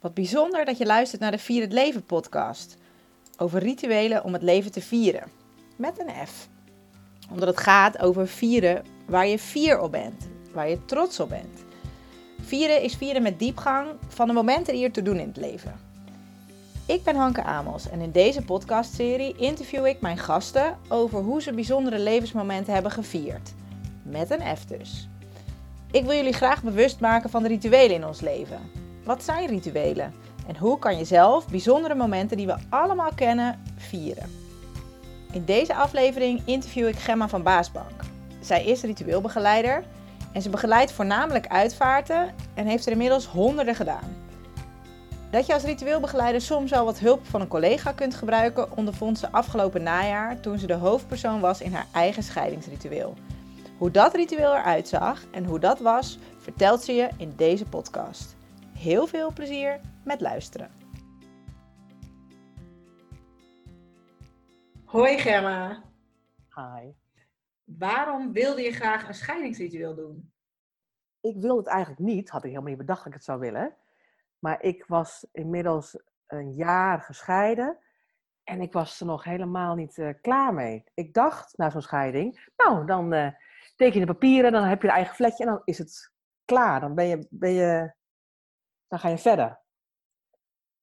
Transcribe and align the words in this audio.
Wat 0.00 0.14
bijzonder 0.14 0.64
dat 0.64 0.78
je 0.78 0.86
luistert 0.86 1.20
naar 1.20 1.30
de 1.30 1.38
Vier 1.38 1.62
het 1.62 1.72
Leven 1.72 2.04
podcast. 2.04 2.76
Over 3.36 3.60
rituelen 3.60 4.24
om 4.24 4.32
het 4.32 4.42
leven 4.42 4.72
te 4.72 4.80
vieren. 4.80 5.30
Met 5.76 5.98
een 5.98 6.26
F. 6.26 6.48
Omdat 7.30 7.48
het 7.48 7.58
gaat 7.58 7.98
over 7.98 8.28
vieren 8.28 8.84
waar 9.06 9.26
je 9.26 9.38
fier 9.38 9.80
op 9.80 9.92
bent. 9.92 10.28
Waar 10.52 10.68
je 10.68 10.84
trots 10.84 11.20
op 11.20 11.28
bent. 11.28 11.64
Vieren 12.40 12.82
is 12.82 12.94
vieren 12.94 13.22
met 13.22 13.38
diepgang 13.38 13.88
van 14.08 14.26
de 14.26 14.32
momenten 14.32 14.74
die 14.74 14.84
er 14.84 14.92
te 14.92 15.02
doen 15.02 15.18
in 15.18 15.28
het 15.28 15.36
leven. 15.36 15.80
Ik 16.86 17.02
ben 17.02 17.16
Hanke 17.16 17.42
Amos 17.42 17.90
en 17.90 18.00
in 18.00 18.10
deze 18.10 18.42
podcastserie 18.42 19.36
interview 19.36 19.86
ik 19.86 20.00
mijn 20.00 20.18
gasten 20.18 20.78
over 20.88 21.20
hoe 21.20 21.42
ze 21.42 21.52
bijzondere 21.52 21.98
levensmomenten 21.98 22.72
hebben 22.72 22.92
gevierd. 22.92 23.52
Met 24.02 24.30
een 24.30 24.56
F 24.56 24.64
dus. 24.64 25.08
Ik 25.90 26.04
wil 26.04 26.14
jullie 26.14 26.32
graag 26.32 26.62
bewust 26.62 27.00
maken 27.00 27.30
van 27.30 27.42
de 27.42 27.48
rituelen 27.48 27.96
in 27.96 28.06
ons 28.06 28.20
leven. 28.20 28.77
Wat 29.08 29.24
zijn 29.24 29.46
rituelen? 29.46 30.14
En 30.46 30.56
hoe 30.56 30.78
kan 30.78 30.98
je 30.98 31.04
zelf 31.04 31.48
bijzondere 31.48 31.94
momenten 31.94 32.36
die 32.36 32.46
we 32.46 32.56
allemaal 32.68 33.10
kennen 33.14 33.62
vieren? 33.76 34.30
In 35.32 35.44
deze 35.44 35.74
aflevering 35.74 36.42
interview 36.44 36.88
ik 36.88 36.98
Gemma 36.98 37.28
van 37.28 37.42
Baasbank. 37.42 38.00
Zij 38.40 38.64
is 38.64 38.82
ritueelbegeleider 38.82 39.84
en 40.32 40.42
ze 40.42 40.50
begeleidt 40.50 40.92
voornamelijk 40.92 41.46
uitvaarten 41.46 42.34
en 42.54 42.66
heeft 42.66 42.86
er 42.86 42.92
inmiddels 42.92 43.26
honderden 43.26 43.74
gedaan. 43.74 44.16
Dat 45.30 45.46
je 45.46 45.54
als 45.54 45.64
ritueelbegeleider 45.64 46.40
soms 46.40 46.70
wel 46.70 46.84
wat 46.84 46.98
hulp 46.98 47.26
van 47.26 47.40
een 47.40 47.48
collega 47.48 47.92
kunt 47.92 48.14
gebruiken, 48.14 48.76
ondervond 48.76 49.18
ze 49.18 49.32
afgelopen 49.32 49.82
najaar 49.82 50.40
toen 50.40 50.58
ze 50.58 50.66
de 50.66 50.74
hoofdpersoon 50.74 51.40
was 51.40 51.60
in 51.60 51.72
haar 51.72 51.86
eigen 51.92 52.22
scheidingsritueel. 52.22 53.14
Hoe 53.78 53.90
dat 53.90 54.14
ritueel 54.14 54.54
eruit 54.54 54.88
zag 54.88 55.22
en 55.30 55.44
hoe 55.44 55.58
dat 55.58 55.78
was, 55.78 56.18
vertelt 56.38 56.82
ze 56.82 56.92
je 56.92 57.08
in 57.16 57.32
deze 57.36 57.64
podcast. 57.64 58.36
Heel 58.78 59.06
veel 59.06 59.32
plezier 59.32 59.80
met 60.04 60.20
luisteren. 60.20 60.70
Hoi 64.84 65.18
Gemma. 65.18 65.82
Hi. 66.54 66.92
Waarom 67.64 68.32
wilde 68.32 68.62
je 68.62 68.72
graag 68.72 69.08
een 69.08 69.14
scheidingsritueel 69.14 69.94
doen? 69.94 70.32
Ik 71.20 71.36
wilde 71.40 71.58
het 71.58 71.66
eigenlijk 71.66 72.00
niet, 72.00 72.30
had 72.30 72.44
ik 72.44 72.48
helemaal 72.48 72.68
niet 72.68 72.78
bedacht 72.78 72.98
dat 72.98 73.06
ik 73.06 73.14
het 73.14 73.24
zou 73.24 73.38
willen. 73.38 73.76
Maar 74.38 74.62
ik 74.62 74.84
was 74.86 75.26
inmiddels 75.32 76.02
een 76.26 76.54
jaar 76.54 77.00
gescheiden 77.00 77.78
en 78.44 78.60
ik 78.60 78.72
was 78.72 79.00
er 79.00 79.06
nog 79.06 79.24
helemaal 79.24 79.74
niet 79.74 79.96
uh, 79.96 80.10
klaar 80.20 80.54
mee. 80.54 80.84
Ik 80.94 81.14
dacht 81.14 81.56
na 81.56 81.70
zo'n 81.70 81.82
scheiding, 81.82 82.50
nou 82.56 82.86
dan 82.86 83.14
uh, 83.14 83.30
teken 83.76 84.00
je 84.00 84.06
de 84.06 84.12
papieren, 84.12 84.52
dan 84.52 84.64
heb 84.64 84.82
je 84.82 84.88
een 84.88 84.94
eigen 84.94 85.14
vletje 85.14 85.44
en 85.44 85.50
dan 85.50 85.62
is 85.64 85.78
het 85.78 86.12
klaar. 86.44 86.80
Dan 86.80 86.94
ben 86.94 87.06
je, 87.06 87.26
ben 87.30 87.52
je 87.52 87.96
dan 88.88 88.98
ga 88.98 89.08
je 89.08 89.18
verder. 89.18 89.60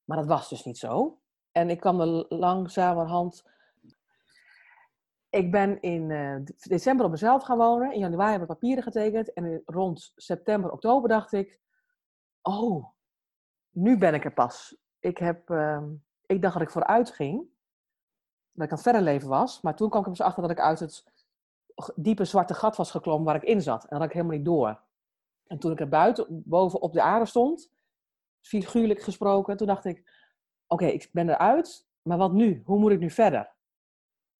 Maar 0.04 0.16
dat 0.16 0.26
was 0.26 0.48
dus 0.48 0.64
niet 0.64 0.78
zo. 0.78 1.20
En 1.52 1.70
ik 1.70 1.80
kwam 1.80 2.00
er 2.00 2.26
langzamerhand. 2.28 3.44
Ik 5.30 5.50
ben 5.50 5.80
in 5.80 6.10
uh, 6.10 6.36
december 6.58 7.04
op 7.04 7.10
mezelf 7.10 7.42
gaan 7.42 7.56
wonen. 7.56 7.92
In 7.92 7.98
januari 7.98 8.32
heb 8.32 8.40
ik 8.40 8.46
papieren 8.46 8.82
getekend. 8.82 9.32
En 9.32 9.62
rond 9.64 10.12
september, 10.16 10.70
oktober 10.70 11.08
dacht 11.08 11.32
ik: 11.32 11.60
Oh, 12.42 12.86
nu 13.70 13.98
ben 13.98 14.14
ik 14.14 14.24
er 14.24 14.32
pas. 14.32 14.76
Ik, 14.98 15.18
heb, 15.18 15.50
uh, 15.50 15.82
ik 16.26 16.42
dacht 16.42 16.54
dat 16.54 16.62
ik 16.62 16.70
vooruit 16.70 17.10
ging. 17.10 17.38
Dat 18.52 18.64
ik 18.64 18.70
aan 18.70 18.76
het 18.76 18.82
verder 18.82 19.02
leven 19.02 19.28
was. 19.28 19.60
Maar 19.60 19.76
toen 19.76 19.90
kwam 19.90 20.06
ik 20.06 20.18
er 20.18 20.24
achter 20.24 20.42
dat 20.42 20.50
ik 20.50 20.60
uit 20.60 20.80
het 20.80 21.04
diepe 21.94 22.24
zwarte 22.24 22.54
gat 22.54 22.76
was 22.76 22.90
geklommen 22.90 23.24
waar 23.24 23.42
ik 23.42 23.42
in 23.42 23.62
zat. 23.62 23.82
En 23.82 23.88
dat 23.88 23.98
had 23.98 24.08
ik 24.08 24.14
helemaal 24.14 24.36
niet 24.36 24.46
door. 24.46 24.80
En 25.46 25.58
toen 25.58 25.72
ik 25.72 25.80
er 25.80 25.88
buiten, 25.88 26.42
boven 26.44 26.80
op 26.80 26.92
de 26.92 27.02
aarde 27.02 27.26
stond, 27.26 27.70
figuurlijk 28.46 29.02
gesproken. 29.02 29.56
Toen 29.56 29.66
dacht 29.66 29.84
ik, 29.84 30.10
oké, 30.66 30.86
ik 30.86 31.08
ben 31.12 31.28
eruit, 31.28 31.86
maar 32.02 32.18
wat 32.18 32.32
nu? 32.32 32.62
Hoe 32.64 32.78
moet 32.78 32.92
ik 32.92 32.98
nu 32.98 33.10
verder? 33.10 33.54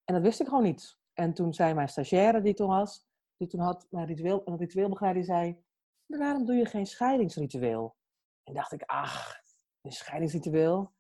En 0.04 0.14
dat 0.14 0.22
wist 0.22 0.40
ik 0.40 0.46
gewoon 0.46 0.62
niet. 0.62 0.98
En 1.12 1.34
toen 1.34 1.54
zei 1.54 1.74
mijn 1.74 1.88
stagiaire 1.88 2.40
die 2.40 2.54
toen 2.54 2.68
was, 2.68 3.06
die 3.36 3.48
toen 3.48 3.60
had 3.60 3.86
mijn 3.90 4.06
ritueel, 4.06 4.42
een 4.44 4.56
ritueelbegeleider, 4.56 5.24
zei, 5.24 5.64
waarom 6.06 6.44
doe 6.44 6.56
je 6.56 6.66
geen 6.66 6.86
scheidingsritueel? 6.86 7.96
En 8.44 8.54
dacht 8.54 8.72
ik, 8.72 8.82
ach, 8.82 9.40
een 9.82 9.92
scheidingsritueel? 9.92 10.94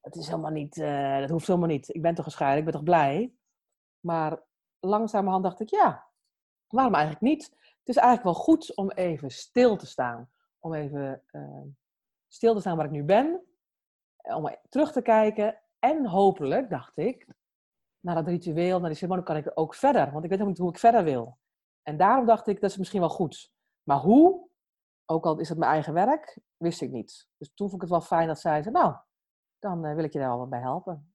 Dat 0.00 0.16
is 0.16 0.26
helemaal 0.26 0.50
niet, 0.50 0.76
uh, 0.76 1.18
dat 1.18 1.30
hoeft 1.30 1.46
helemaal 1.46 1.68
niet. 1.68 1.94
Ik 1.94 2.02
ben 2.02 2.14
toch 2.14 2.24
gescheiden, 2.24 2.58
ik 2.58 2.64
ben 2.64 2.74
toch 2.74 2.82
blij? 2.82 3.34
Maar 4.00 4.42
langzamerhand 4.80 5.44
dacht 5.44 5.60
ik, 5.60 5.70
ja, 5.70 6.06
waarom 6.68 6.94
eigenlijk 6.94 7.24
niet? 7.24 7.44
Het 7.78 7.88
is 7.88 7.96
eigenlijk 7.96 8.24
wel 8.24 8.44
goed 8.44 8.76
om 8.76 8.90
even 8.90 9.30
stil 9.30 9.76
te 9.76 9.86
staan. 9.86 10.30
Om 10.58 10.74
even 10.74 11.22
uh, 11.32 11.62
stil 12.36 12.54
te 12.54 12.60
staan 12.60 12.76
waar 12.76 12.86
ik 12.86 12.90
nu 12.90 13.04
ben, 13.04 13.42
om 14.16 14.56
terug 14.68 14.92
te 14.92 15.02
kijken 15.02 15.60
en 15.78 16.06
hopelijk, 16.06 16.70
dacht 16.70 16.96
ik, 16.96 17.26
naar 18.00 18.14
dat 18.14 18.26
ritueel, 18.26 18.78
naar 18.78 18.88
die 18.88 18.98
ceremonie, 18.98 19.24
kan 19.24 19.36
ik 19.36 19.50
ook 19.54 19.74
verder. 19.74 20.12
Want 20.12 20.24
ik 20.24 20.30
weet 20.30 20.40
ook 20.40 20.46
niet 20.46 20.58
hoe 20.58 20.70
ik 20.70 20.78
verder 20.78 21.04
wil. 21.04 21.38
En 21.82 21.96
daarom 21.96 22.26
dacht 22.26 22.46
ik, 22.46 22.60
dat 22.60 22.70
is 22.70 22.76
misschien 22.76 23.00
wel 23.00 23.08
goed. 23.08 23.52
Maar 23.82 23.98
hoe, 23.98 24.48
ook 25.04 25.24
al 25.24 25.38
is 25.38 25.48
het 25.48 25.58
mijn 25.58 25.70
eigen 25.70 25.92
werk, 25.92 26.38
wist 26.56 26.80
ik 26.80 26.90
niet. 26.90 27.28
Dus 27.36 27.50
toen 27.54 27.68
vond 27.68 27.82
ik 27.82 27.88
het 27.88 27.98
wel 27.98 28.00
fijn 28.00 28.26
dat 28.26 28.40
zij 28.40 28.62
zei, 28.62 28.74
nou, 28.74 28.94
dan 29.58 29.86
uh, 29.86 29.94
wil 29.94 30.04
ik 30.04 30.12
je 30.12 30.18
daar 30.18 30.28
wel 30.28 30.38
wat 30.38 30.50
bij 30.50 30.60
helpen. 30.60 31.12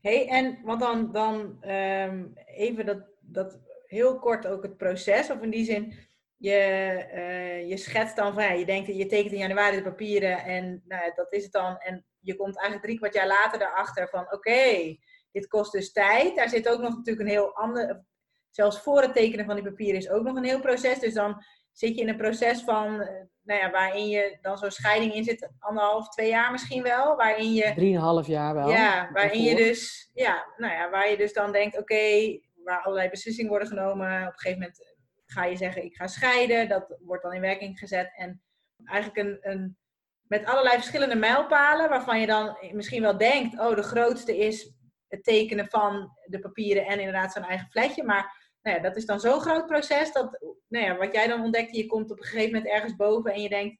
hey, 0.00 0.28
en 0.28 0.62
want 0.62 0.80
dan, 0.80 1.12
dan 1.12 1.64
um, 1.70 2.32
even 2.34 2.86
dat, 2.86 3.02
dat 3.20 3.58
heel 3.86 4.18
kort 4.18 4.46
ook 4.46 4.62
het 4.62 4.76
proces, 4.76 5.30
of 5.30 5.40
in 5.40 5.50
die 5.50 5.64
zin, 5.64 5.94
je, 6.42 7.08
uh, 7.14 7.68
je 7.68 7.76
schetst 7.76 8.16
dan 8.16 8.34
van, 8.34 8.42
ja, 8.42 8.52
je 8.52 8.64
denkt, 8.64 8.86
je 8.86 9.06
tekent 9.06 9.32
in 9.32 9.38
januari 9.38 9.76
de 9.76 9.82
papieren 9.82 10.44
en 10.44 10.82
nou, 10.84 11.12
dat 11.14 11.32
is 11.32 11.42
het 11.42 11.52
dan. 11.52 11.76
En 11.78 12.04
je 12.18 12.36
komt 12.36 12.56
eigenlijk 12.56 12.86
drie 12.86 12.98
kwart 12.98 13.14
jaar 13.14 13.26
later 13.26 13.60
erachter 13.60 14.08
van, 14.08 14.20
oké, 14.20 14.34
okay, 14.34 15.00
dit 15.32 15.46
kost 15.46 15.72
dus 15.72 15.92
tijd. 15.92 16.36
Daar 16.36 16.48
zit 16.48 16.68
ook 16.68 16.80
nog 16.80 16.96
natuurlijk 16.96 17.20
een 17.20 17.34
heel 17.34 17.54
ander, 17.54 18.04
zelfs 18.50 18.80
voor 18.80 19.02
het 19.02 19.14
tekenen 19.14 19.44
van 19.44 19.54
die 19.54 19.64
papieren 19.64 20.00
is 20.00 20.10
ook 20.10 20.22
nog 20.22 20.36
een 20.36 20.44
heel 20.44 20.60
proces. 20.60 20.98
Dus 20.98 21.14
dan 21.14 21.44
zit 21.72 21.94
je 21.94 22.00
in 22.00 22.08
een 22.08 22.16
proces 22.16 22.60
van, 22.60 22.96
nou 23.42 23.60
ja, 23.60 23.70
waarin 23.70 24.08
je 24.08 24.38
dan 24.40 24.58
zo'n 24.58 24.70
scheiding 24.70 25.14
in 25.14 25.24
zit, 25.24 25.50
anderhalf, 25.58 26.08
twee 26.08 26.28
jaar 26.28 26.52
misschien 26.52 26.82
wel, 26.82 27.16
waarin 27.16 27.52
je... 27.52 27.72
Drieënhalf 27.74 28.26
jaar 28.26 28.54
wel. 28.54 28.70
Ja, 28.70 29.10
waarin 29.12 29.42
je 29.42 29.54
dus, 29.54 30.10
ja, 30.14 30.46
nou 30.56 30.72
ja, 30.72 30.90
waar 30.90 31.10
je 31.10 31.16
dus 31.16 31.32
dan 31.32 31.52
denkt, 31.52 31.78
oké, 31.78 31.94
okay, 31.94 32.42
waar 32.64 32.82
allerlei 32.82 33.08
beslissingen 33.08 33.50
worden 33.50 33.68
genomen, 33.68 34.20
op 34.20 34.32
een 34.32 34.38
gegeven 34.38 34.58
moment 34.58 34.91
ga 35.32 35.44
je 35.44 35.56
zeggen 35.56 35.84
ik 35.84 35.94
ga 35.94 36.06
scheiden. 36.06 36.68
Dat 36.68 36.96
wordt 37.00 37.22
dan 37.22 37.32
in 37.32 37.40
werking 37.40 37.78
gezet. 37.78 38.12
En 38.16 38.42
eigenlijk 38.84 39.28
een, 39.28 39.50
een, 39.50 39.76
met 40.22 40.44
allerlei 40.44 40.76
verschillende 40.76 41.14
mijlpalen, 41.14 41.88
waarvan 41.88 42.20
je 42.20 42.26
dan 42.26 42.56
misschien 42.72 43.02
wel 43.02 43.16
denkt, 43.16 43.58
oh 43.58 43.76
de 43.76 43.82
grootste 43.82 44.38
is 44.38 44.72
het 45.08 45.24
tekenen 45.24 45.66
van 45.68 46.10
de 46.24 46.38
papieren 46.38 46.86
en 46.86 46.98
inderdaad 46.98 47.32
zo'n 47.32 47.44
eigen 47.44 47.70
fletje. 47.70 48.04
Maar 48.04 48.50
nou 48.62 48.76
ja, 48.76 48.82
dat 48.82 48.96
is 48.96 49.06
dan 49.06 49.20
zo'n 49.20 49.40
groot 49.40 49.66
proces 49.66 50.12
dat, 50.12 50.38
nou 50.68 50.84
ja, 50.84 50.96
wat 50.96 51.12
jij 51.12 51.26
dan 51.26 51.42
ontdekt, 51.42 51.76
je 51.76 51.86
komt 51.86 52.10
op 52.10 52.18
een 52.18 52.24
gegeven 52.24 52.52
moment 52.52 52.72
ergens 52.72 52.96
boven 52.96 53.32
en 53.32 53.42
je 53.42 53.48
denkt, 53.48 53.78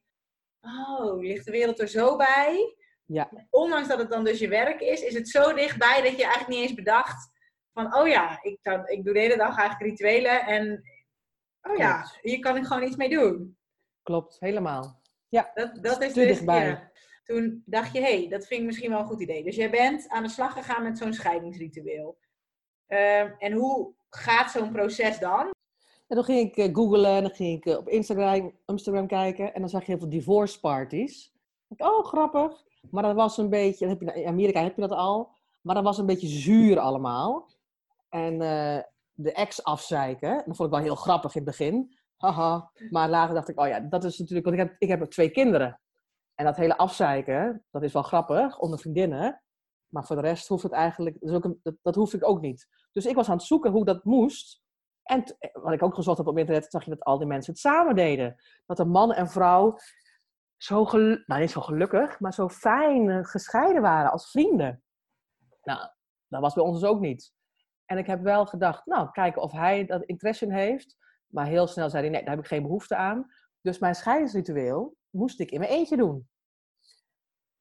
oh, 0.61 1.21
ligt 1.21 1.45
de 1.45 1.51
wereld 1.51 1.79
er 1.79 1.87
zo 1.87 2.15
bij? 2.15 2.75
Ja. 3.05 3.29
Ondanks 3.49 3.87
dat 3.87 3.97
het 3.99 4.09
dan 4.09 4.23
dus 4.23 4.39
je 4.39 4.47
werk 4.47 4.81
is, 4.81 5.01
is 5.01 5.13
het 5.13 5.29
zo 5.29 5.53
dichtbij 5.53 6.01
dat 6.01 6.17
je 6.17 6.23
eigenlijk 6.23 6.47
niet 6.47 6.61
eens 6.61 6.73
bedacht 6.73 7.31
van, 7.73 7.95
oh 7.95 8.07
ja, 8.07 8.39
ik, 8.41 8.59
ik 8.85 9.03
doe 9.03 9.13
de 9.13 9.19
hele 9.19 9.37
dag 9.37 9.57
eigenlijk 9.57 9.89
rituelen 9.89 10.45
en 10.45 10.83
Oh 11.63 11.77
ja, 11.77 12.11
hier 12.21 12.39
kan 12.39 12.57
ik 12.57 12.65
gewoon 12.65 12.83
iets 12.83 12.95
mee 12.95 13.09
doen. 13.09 13.57
Klopt, 14.03 14.39
helemaal. 14.39 15.01
Ja, 15.29 15.51
dat, 15.53 15.77
dat 15.81 16.01
is 16.01 16.13
dus, 16.13 16.27
dichtbij. 16.27 16.67
Ja. 16.67 16.91
Toen 17.23 17.63
dacht 17.65 17.93
je, 17.93 17.99
hé, 17.99 18.17
hey, 18.17 18.27
dat 18.29 18.47
vind 18.47 18.59
ik 18.59 18.65
misschien 18.65 18.89
wel 18.89 18.99
een 18.99 19.05
goed 19.05 19.21
idee. 19.21 19.43
Dus 19.43 19.55
jij 19.55 19.69
bent 19.69 20.09
aan 20.09 20.23
de 20.23 20.29
slag 20.29 20.53
gegaan 20.53 20.83
met 20.83 20.97
zo'n 20.97 21.13
scheidingsritueel. 21.13 22.17
Uh, 22.87 23.43
en 23.43 23.51
hoe 23.51 23.93
gaat 24.09 24.51
zo'n 24.51 24.71
proces 24.71 25.19
dan? 25.19 25.51
En 26.07 26.15
dan 26.15 26.23
ging 26.23 26.49
ik 26.49 26.57
uh, 26.57 26.75
googlen, 26.75 27.15
en 27.15 27.21
dan 27.21 27.31
ging 27.31 27.57
ik 27.57 27.65
uh, 27.65 27.77
op 27.77 27.89
Instagram, 27.89 28.53
Instagram 28.65 29.07
kijken 29.07 29.53
en 29.53 29.61
dan 29.61 29.69
zag 29.69 29.81
je 29.81 29.91
heel 29.91 29.99
veel 29.99 30.09
divorce 30.09 30.59
parties. 30.59 31.33
Oh, 31.77 32.05
grappig. 32.05 32.63
Maar 32.91 33.03
dat 33.03 33.15
was 33.15 33.37
een 33.37 33.49
beetje, 33.49 33.87
heb 33.87 34.01
je, 34.01 34.13
in 34.13 34.27
Amerika 34.27 34.63
heb 34.63 34.75
je 34.75 34.81
dat 34.81 34.91
al, 34.91 35.31
maar 35.61 35.75
dat 35.75 35.83
was 35.83 35.97
een 35.97 36.05
beetje 36.05 36.27
zuur 36.27 36.79
allemaal. 36.79 37.49
En 38.09 38.41
uh, 38.41 38.79
de 39.13 39.33
ex 39.33 39.63
afzeiken. 39.63 40.35
Dat 40.45 40.55
vond 40.55 40.59
ik 40.59 40.75
wel 40.75 40.83
heel 40.83 40.95
grappig 40.95 41.35
in 41.35 41.41
het 41.41 41.57
begin. 41.57 41.97
Haha. 42.17 42.71
Maar 42.89 43.09
later 43.09 43.35
dacht 43.35 43.49
ik, 43.49 43.59
oh 43.59 43.67
ja, 43.67 43.79
dat 43.79 44.03
is 44.03 44.19
natuurlijk... 44.19 44.45
Want 44.45 44.59
ik 44.59 44.67
heb, 44.67 44.75
ik 44.77 44.87
heb 44.87 45.03
twee 45.03 45.29
kinderen. 45.29 45.79
En 46.35 46.45
dat 46.45 46.55
hele 46.55 46.77
afzeiken, 46.77 47.65
dat 47.71 47.83
is 47.83 47.93
wel 47.93 48.03
grappig 48.03 48.59
onder 48.59 48.79
vriendinnen. 48.79 49.43
Maar 49.87 50.05
voor 50.05 50.15
de 50.15 50.21
rest 50.21 50.47
hoeft 50.47 50.63
het 50.63 50.71
eigenlijk... 50.71 51.17
Dat, 51.19 51.35
ook 51.35 51.43
een, 51.43 51.79
dat, 51.81 51.95
hoef 51.95 52.13
ik 52.13 52.27
ook 52.27 52.41
niet. 52.41 52.67
Dus 52.91 53.05
ik 53.05 53.15
was 53.15 53.29
aan 53.29 53.37
het 53.37 53.45
zoeken 53.45 53.71
hoe 53.71 53.85
dat 53.85 54.03
moest. 54.03 54.61
En 55.03 55.23
wat 55.53 55.73
ik 55.73 55.83
ook 55.83 55.95
gezocht 55.95 56.17
heb 56.17 56.27
op 56.27 56.37
internet, 56.37 56.71
zag 56.71 56.83
je 56.83 56.89
dat 56.89 57.03
al 57.03 57.17
die 57.17 57.27
mensen 57.27 57.53
het 57.53 57.61
samen 57.61 57.95
deden. 57.95 58.35
Dat 58.65 58.79
een 58.79 58.89
man 58.89 59.13
en 59.13 59.29
vrouw 59.29 59.77
zo, 60.57 60.83
nou 61.25 61.39
niet 61.39 61.51
zo 61.51 61.61
gelukkig, 61.61 62.19
maar 62.19 62.33
zo 62.33 62.49
fijn 62.49 63.09
eh, 63.09 63.23
gescheiden 63.23 63.81
waren 63.81 64.11
als 64.11 64.29
vrienden. 64.29 64.83
Nou, 65.63 65.89
dat 66.27 66.41
was 66.41 66.53
bij 66.53 66.63
ons 66.63 66.79
dus 66.79 66.89
ook 66.89 66.99
niet. 66.99 67.33
En 67.93 67.99
ik 67.99 68.07
heb 68.07 68.21
wel 68.21 68.45
gedacht, 68.45 68.85
nou, 68.85 69.11
kijken 69.11 69.41
of 69.41 69.51
hij 69.51 69.85
dat 69.85 70.03
interesse 70.03 70.45
in 70.45 70.51
heeft. 70.51 70.97
Maar 71.27 71.45
heel 71.45 71.67
snel 71.67 71.89
zei 71.89 72.03
hij, 72.03 72.11
nee, 72.11 72.21
daar 72.23 72.35
heb 72.35 72.43
ik 72.43 72.49
geen 72.49 72.61
behoefte 72.61 72.95
aan. 72.95 73.31
Dus 73.61 73.79
mijn 73.79 73.95
scheidingsritueel 73.95 74.95
moest 75.09 75.39
ik 75.39 75.51
in 75.51 75.59
mijn 75.59 75.71
eentje 75.71 75.97
doen. 75.97 76.27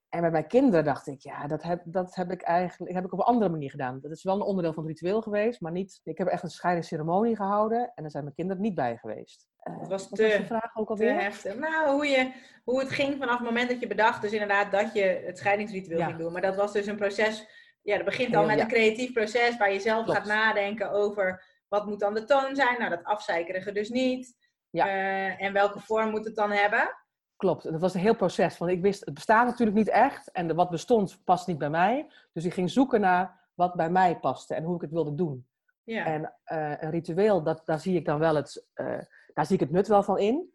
En 0.09 0.23
met 0.23 0.33
mijn 0.33 0.47
kinderen 0.47 0.85
dacht 0.85 1.07
ik, 1.07 1.21
ja, 1.21 1.47
dat 1.47 1.63
heb, 1.63 1.83
dat 1.85 2.15
heb 2.15 2.31
ik 2.31 2.43
eigenlijk 2.43 2.93
heb 2.93 3.05
ik 3.05 3.13
op 3.13 3.19
een 3.19 3.25
andere 3.25 3.51
manier 3.51 3.71
gedaan. 3.71 4.01
Dat 4.01 4.11
is 4.11 4.23
wel 4.23 4.35
een 4.35 4.41
onderdeel 4.43 4.73
van 4.73 4.83
het 4.87 4.93
ritueel 4.93 5.23
geweest, 5.23 5.61
maar 5.61 5.73
niet. 5.73 6.01
Ik 6.05 6.19
heb 6.19 6.27
echt 6.29 6.43
een 6.43 6.51
scheidingsceremonie 6.51 7.37
gehouden 7.37 7.93
en 7.95 8.03
daar 8.03 8.11
zijn 8.11 8.25
mijn 8.25 8.37
kinderen 8.37 8.63
niet 8.63 8.75
bij 8.75 8.97
geweest. 8.97 9.49
Dat 9.81 9.89
was 9.89 10.09
wat 10.09 10.19
te, 10.19 10.23
was 10.29 10.37
de 10.37 10.47
vraag 10.47 10.77
ook 10.77 10.89
alweer? 10.91 11.21
heftig. 11.21 11.59
Nou, 11.59 11.91
hoe, 11.91 12.07
je, 12.07 12.33
hoe 12.65 12.81
het 12.81 12.91
ging 12.91 13.17
vanaf 13.19 13.39
het 13.39 13.47
moment 13.47 13.69
dat 13.69 13.81
je 13.81 13.87
bedacht, 13.87 14.23
dus 14.23 14.33
inderdaad 14.33 14.73
dat 14.73 14.93
je 14.93 15.23
het 15.27 15.39
scheidingsritueel 15.39 15.99
Ja. 15.99 16.07
ging 16.07 16.19
doen. 16.19 16.33
Maar 16.33 16.43
dat 16.43 16.57
was 16.57 16.73
dus 16.73 16.87
een 16.87 16.97
proces, 16.97 17.47
ja, 17.83 17.97
dat 17.97 18.05
begint 18.05 18.37
al 18.37 18.45
met 18.45 18.61
een 18.61 18.69
creatief 18.69 19.13
proces 19.13 19.57
waar 19.57 19.73
je 19.73 19.81
zelf 19.81 20.05
Klopt. 20.05 20.19
gaat 20.19 20.29
nadenken 20.29 20.91
over 20.91 21.45
wat 21.69 21.87
moet 21.87 22.01
dan 22.01 22.15
de 22.15 22.25
toon 22.25 22.55
zijn. 22.57 22.79
Nou, 22.79 22.91
dat 22.91 23.05
afzeikerige 23.05 23.73
dus 23.73 23.89
niet. 23.89 24.37
Ja. 24.71 24.87
Eh, 24.87 25.43
en 25.43 25.53
welke 25.53 25.81
vorm 25.81 26.11
moet 26.11 26.25
het 26.25 26.35
dan 26.35 26.51
hebben? 26.51 26.97
Klopt, 27.37 27.63
dat 27.63 27.81
was 27.81 27.95
een 27.95 28.01
heel 28.01 28.17
proces. 28.17 28.59
Want 28.59 28.71
ik 28.71 28.83
wist, 28.83 29.05
het 29.05 29.15
bestaat 29.15 29.47
natuurlijk 29.47 29.77
niet 29.77 29.89
echt. 29.89 30.31
En 30.31 30.55
wat 30.55 30.71
bestond 30.71 31.21
past 31.25 31.47
niet 31.47 31.59
bij 31.59 31.71
mij. 31.71 32.11
Dus 32.33 32.45
ik 32.45 32.55
ging 32.55 32.71
zoeken 32.71 33.01
naar 33.01 33.41
wat 33.55 33.75
bij 33.75 33.91
mij 33.91 34.19
paste 34.19 34.55
en 34.55 34.65
hoe 34.65 34.75
ik 34.75 34.81
het 34.81 34.91
wilde 34.91 35.15
doen. 35.15 35.47
Ja. 35.85 36.05
En 36.05 36.35
eh, 36.45 36.83
een 36.83 36.91
ritueel, 36.91 37.43
dat, 37.43 37.63
daar 37.65 37.81
zie 37.81 37.97
ik 37.97 38.05
dan 38.05 38.19
wel 38.19 38.35
het, 38.35 38.67
eh, 38.73 38.99
daar 39.35 39.47
zie 39.47 39.55
ik 39.55 39.61
het 39.61 39.71
nut 39.71 39.89
wel 39.89 40.03
van 40.03 40.19
in. 40.19 40.53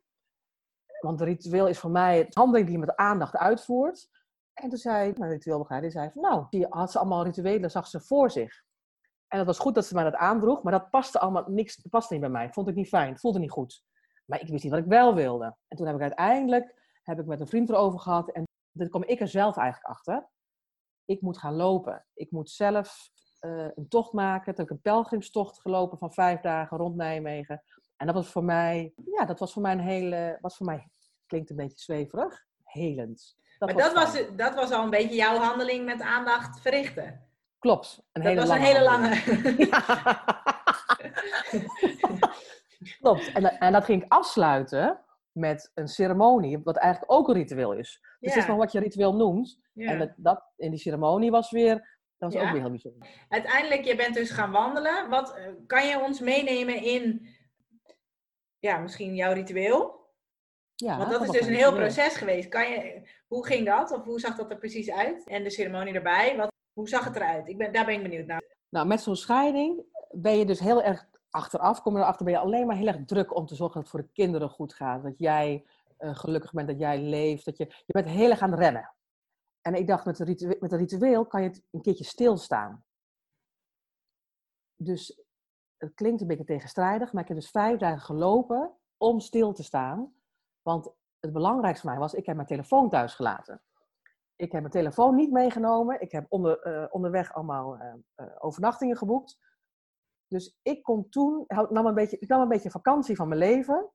Want 1.00 1.19
een 1.19 1.27
ritueel 1.27 1.68
is 1.68 1.79
voor 1.79 1.91
mij 1.91 2.19
een 2.19 2.27
handeling 2.29 2.65
die 2.65 2.75
je 2.75 2.85
met 2.85 2.95
aandacht 2.95 3.35
uitvoert. 3.35 4.09
En 4.62 4.69
toen 4.69 4.77
zei 4.77 5.13
mijn 5.18 5.31
ritueelbegeleider, 5.31 5.89
die 5.89 6.00
zei 6.00 6.12
van 6.12 6.21
nou, 6.21 6.45
die 6.50 6.65
had 6.69 6.92
ze 6.92 7.00
allemaal 7.00 7.24
rituelen, 7.24 7.71
zag 7.71 7.88
ze 7.88 8.01
voor 8.01 8.31
zich. 8.31 8.63
En 9.27 9.38
het 9.38 9.48
was 9.48 9.59
goed 9.59 9.75
dat 9.75 9.86
ze 9.86 9.94
mij 9.94 10.04
dat 10.04 10.15
aandroeg, 10.15 10.63
maar 10.63 10.71
dat 10.71 10.89
paste 10.89 11.19
allemaal 11.19 11.44
niks, 11.48 11.81
paste 11.89 12.13
niet 12.13 12.21
bij 12.21 12.31
mij. 12.31 12.50
Vond 12.50 12.68
ik 12.68 12.75
niet 12.75 12.88
fijn, 12.88 13.19
voelde 13.19 13.39
niet 13.39 13.51
goed. 13.51 13.83
Maar 14.25 14.42
ik 14.42 14.48
wist 14.48 14.63
niet 14.63 14.71
wat 14.71 14.81
ik 14.81 14.88
wel 14.88 15.15
wilde. 15.15 15.56
En 15.68 15.77
toen 15.77 15.86
heb 15.86 15.95
ik 15.95 16.01
uiteindelijk, 16.01 16.75
heb 17.04 17.19
ik 17.19 17.25
met 17.25 17.39
een 17.39 17.48
vriend 17.48 17.69
erover 17.69 18.00
gehad 18.00 18.31
en 18.31 18.44
toen 18.77 18.89
kwam 18.89 19.04
ik 19.04 19.19
er 19.19 19.27
zelf 19.27 19.57
eigenlijk 19.57 19.89
achter. 19.89 20.27
Ik 21.06 21.21
moet 21.21 21.38
gaan 21.38 21.53
lopen. 21.53 22.06
Ik 22.13 22.31
moet 22.31 22.50
zelf 22.50 23.10
eh, 23.39 23.68
een 23.75 23.88
tocht 23.88 24.13
maken. 24.13 24.45
Toen 24.45 24.63
heb 24.63 24.65
ik 24.65 24.71
een 24.71 24.92
pelgrimstocht 24.92 25.62
gelopen 25.62 25.98
van 25.98 26.13
vijf 26.13 26.42
dagen 26.42 26.77
rond 26.77 26.95
Nijmegen. 26.95 27.63
En 27.98 28.06
dat 28.06 28.15
was 28.15 28.31
voor 28.31 28.44
mij, 28.44 28.94
ja, 29.06 29.25
dat 29.25 29.39
was 29.39 29.53
voor 29.53 29.62
mij 29.62 29.71
een 29.71 29.80
hele, 29.80 30.38
was 30.42 30.57
voor 30.57 30.65
mij, 30.65 30.89
klinkt 31.25 31.50
een 31.50 31.56
beetje 31.56 31.80
zweverig, 31.80 32.45
helend. 32.63 33.36
Maar 33.59 33.74
dat 33.75 33.94
was, 33.94 34.24
dat 34.36 34.56
was 34.56 34.71
al 34.71 34.83
een 34.83 34.89
beetje 34.89 35.15
jouw 35.15 35.38
handeling 35.38 35.86
met 35.86 36.01
aandacht 36.01 36.59
verrichten. 36.62 37.25
Klopt. 37.59 38.00
Een 38.12 38.21
Dat 38.21 38.31
hele 38.31 38.42
was 38.48 38.50
een 38.50 38.62
hele 38.62 38.83
lange. 38.83 39.15
Klopt. 43.01 43.31
En, 43.33 43.42
dat- 43.42 43.56
en 43.59 43.71
dat 43.71 43.86
ging 43.86 44.04
ik 44.04 44.12
afsluiten 44.12 45.00
met 45.31 45.71
een 45.74 45.88
ceremonie, 45.88 46.59
wat 46.63 46.77
eigenlijk 46.77 47.12
ook 47.12 47.27
een 47.27 47.33
ritueel 47.33 47.71
is. 47.74 48.00
Dus 48.01 48.30
het 48.33 48.36
is 48.36 48.44
Ja. 48.44 48.50
nog 48.50 48.57
wat 48.57 48.71
je 48.71 48.80
ritueel 48.80 49.15
noemt. 49.15 49.60
Ja. 49.74 49.89
En 49.92 50.00
dat, 50.00 50.10
dat 50.15 50.44
in 50.57 50.69
die 50.71 50.80
ceremonie 50.80 51.31
was 51.31 51.51
weer, 51.51 51.74
dat 52.18 52.31
was 52.31 52.33
Ja. 52.33 52.42
ook 52.45 52.51
weer 52.51 52.62
heel 52.62 52.69
bijzonder. 52.69 53.07
Uiteindelijk, 53.30 53.83
je 53.86 53.95
bent 53.95 54.13
dus 54.13 54.30
gaan 54.31 54.51
wandelen. 54.51 55.10
Wat 55.10 55.36
eh, 55.36 55.44
kan 55.68 55.88
je 55.88 56.00
ons 56.00 56.19
meenemen 56.19 56.83
in, 56.83 57.27
ja, 58.60 58.77
misschien 58.77 59.15
jouw 59.15 59.33
ritueel? 59.33 59.95
Ja, 60.75 60.98
Want 60.98 61.12
dat 61.12 61.21
is 61.21 61.27
was 61.27 61.38
dus 61.38 61.48
een 61.48 61.53
heel 61.56 61.74
proces 61.74 62.15
geweest. 62.15 62.50
Kan 62.50 62.69
je, 62.69 63.10
hoe 63.27 63.45
ging 63.45 63.65
dat? 63.65 63.91
Of 63.91 64.03
hoe 64.03 64.19
zag 64.19 64.35
dat 64.35 64.51
er 64.51 64.57
precies 64.57 64.91
uit? 64.91 65.27
En 65.27 65.44
de 65.44 65.50
ceremonie 65.50 65.94
erbij. 65.94 66.38
Wat, 66.38 66.51
hoe 66.74 66.89
zag 66.89 67.06
het 67.06 67.15
eruit? 67.15 67.47
Ik 67.47 67.57
ben, 67.57 67.74
daar 67.74 67.85
ben 67.85 67.95
ik 67.95 68.03
benieuwd 68.03 68.25
naar. 68.25 68.44
Nou, 68.69 68.88
met 68.88 69.01
zo'n 69.01 69.15
scheiding 69.15 69.83
ben 70.12 70.38
je 70.38 70.45
dus 70.45 70.59
heel 70.59 70.83
erg 70.83 71.07
achteraf, 71.29 71.81
kom 71.81 71.95
je 71.95 72.01
erachter, 72.01 72.25
ben 72.25 72.33
je 72.33 72.39
alleen 72.39 72.68
maar 72.68 72.75
heel 72.75 72.88
erg 72.88 73.06
druk 73.06 73.35
om 73.35 73.45
te 73.45 73.56
zorgen 73.56 73.75
dat 73.75 73.83
het 73.83 73.91
voor 73.91 74.07
de 74.07 74.13
kinderen 74.13 74.50
goed 74.50 74.74
gaat. 74.74 75.03
Dat 75.03 75.19
jij 75.19 75.65
eh, 75.97 76.15
gelukkig 76.15 76.51
bent, 76.51 76.68
dat 76.68 76.79
jij 76.79 77.01
leeft. 77.01 77.45
Dat 77.45 77.57
je, 77.57 77.65
je 77.65 77.94
bent 77.94 78.07
heel 78.07 78.29
erg 78.29 78.41
aan 78.41 78.51
het 78.51 78.59
rennen. 78.59 78.94
En 79.62 79.74
ik 79.74 79.88
dacht, 79.88 80.06
met 80.06 80.19
een, 80.19 80.25
ritueel, 80.25 80.57
met 80.59 80.74
ritueel 80.74 81.25
kan 81.25 81.44
je 81.44 81.62
een 81.71 81.81
keertje 81.81 82.03
stilstaan. 82.03 82.85
Dus 84.75 85.21
het 85.77 85.94
klinkt 85.94 86.21
een 86.21 86.27
beetje 86.27 86.44
tegenstrijdig, 86.44 87.13
maar 87.13 87.21
ik 87.21 87.27
heb 87.27 87.38
dus 87.38 87.50
vijf 87.50 87.79
dagen 87.79 88.01
gelopen 88.01 88.77
om 88.97 89.19
stil 89.19 89.53
te 89.53 89.63
staan. 89.63 90.13
Want 90.62 90.94
het 91.19 91.34
belangrijkste 91.34 91.81
voor 91.81 91.92
mij 91.92 92.00
was, 92.00 92.14
ik 92.14 92.25
heb 92.25 92.36
mijn 92.36 92.48
telefoon 92.48 92.90
thuis 92.90 93.16
gelaten. 93.16 93.62
Ik 94.36 94.52
heb 94.52 94.62
mijn 94.62 94.74
telefoon 94.74 95.16
niet 95.16 95.31
meegenomen. 95.31 96.02
Ik 96.02 96.12
heb 96.12 96.25
onder, 96.30 96.60
eh, 96.60 96.86
onderweg 96.90 97.34
allemaal 97.34 97.78
eh, 97.78 97.94
eh, 98.16 98.28
overnachtingen 98.38 98.98
geboekt. 98.98 99.38
Dus 100.28 100.58
ik 100.62 100.84
kon 100.84 101.10
toen, 101.10 101.46
nam 101.48 101.86
een 101.86 101.94
beetje, 101.94 102.19
ik 102.19 102.28
nam 102.28 102.42
een 102.42 102.48
beetje 102.48 102.69
vakantie 102.69 103.16
van 103.16 103.28
mijn 103.28 103.40
leven. 103.40 103.92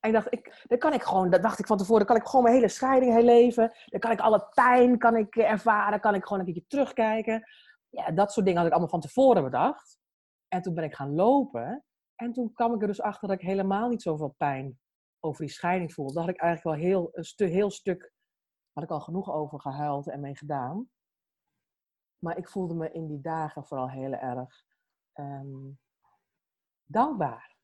En 0.00 0.08
ik 0.08 0.12
dacht, 0.12 0.32
ik, 0.32 0.64
dan 0.66 0.78
kan 0.78 0.92
ik 0.92 1.02
gewoon, 1.02 1.30
dat 1.30 1.42
dacht 1.42 1.58
ik 1.58 1.66
van 1.66 1.76
tevoren, 1.76 2.06
dan 2.06 2.14
kan 2.14 2.24
ik 2.24 2.28
gewoon 2.28 2.44
mijn 2.44 2.56
hele 2.56 2.68
scheiding 2.68 3.12
herleven. 3.12 3.72
Dan 3.84 4.00
kan 4.00 4.10
ik 4.10 4.20
alle 4.20 4.48
pijn 4.54 4.98
kan 4.98 5.16
ik 5.16 5.36
ervaren, 5.36 6.00
kan 6.00 6.14
ik 6.14 6.22
gewoon 6.22 6.38
een 6.38 6.44
keertje 6.44 6.66
terugkijken. 6.68 7.42
Ja, 7.88 8.10
dat 8.10 8.32
soort 8.32 8.46
dingen 8.46 8.60
had 8.60 8.68
ik 8.68 8.74
allemaal 8.76 9.00
van 9.00 9.08
tevoren 9.08 9.42
bedacht. 9.42 9.98
En 10.48 10.62
toen 10.62 10.74
ben 10.74 10.84
ik 10.84 10.94
gaan 10.94 11.14
lopen. 11.14 11.84
En 12.14 12.32
toen 12.32 12.52
kwam 12.52 12.74
ik 12.74 12.80
er 12.80 12.86
dus 12.86 13.00
achter 13.00 13.28
dat 13.28 13.40
ik 13.40 13.46
helemaal 13.46 13.88
niet 13.88 14.02
zoveel 14.02 14.34
pijn 14.36 14.78
over 15.20 15.44
die 15.44 15.54
scheiding 15.54 15.92
voelde. 15.92 16.12
Daar 16.12 16.24
had 16.24 16.34
ik 16.34 16.40
eigenlijk 16.40 16.76
wel 16.76 16.88
heel, 16.88 17.10
een 17.12 17.48
heel 17.48 17.70
stuk, 17.70 18.12
had 18.72 18.84
ik 18.84 18.90
al 18.90 19.00
genoeg 19.00 19.32
over 19.32 19.60
gehuild 19.60 20.08
en 20.08 20.20
mee 20.20 20.36
gedaan. 20.36 20.90
Maar 22.18 22.38
ik 22.38 22.48
voelde 22.48 22.74
me 22.74 22.92
in 22.92 23.06
die 23.06 23.20
dagen 23.20 23.64
vooral 23.64 23.90
heel 23.90 24.12
erg 24.12 24.64
ehm, 25.12 25.70
dankbaar. 26.84 27.56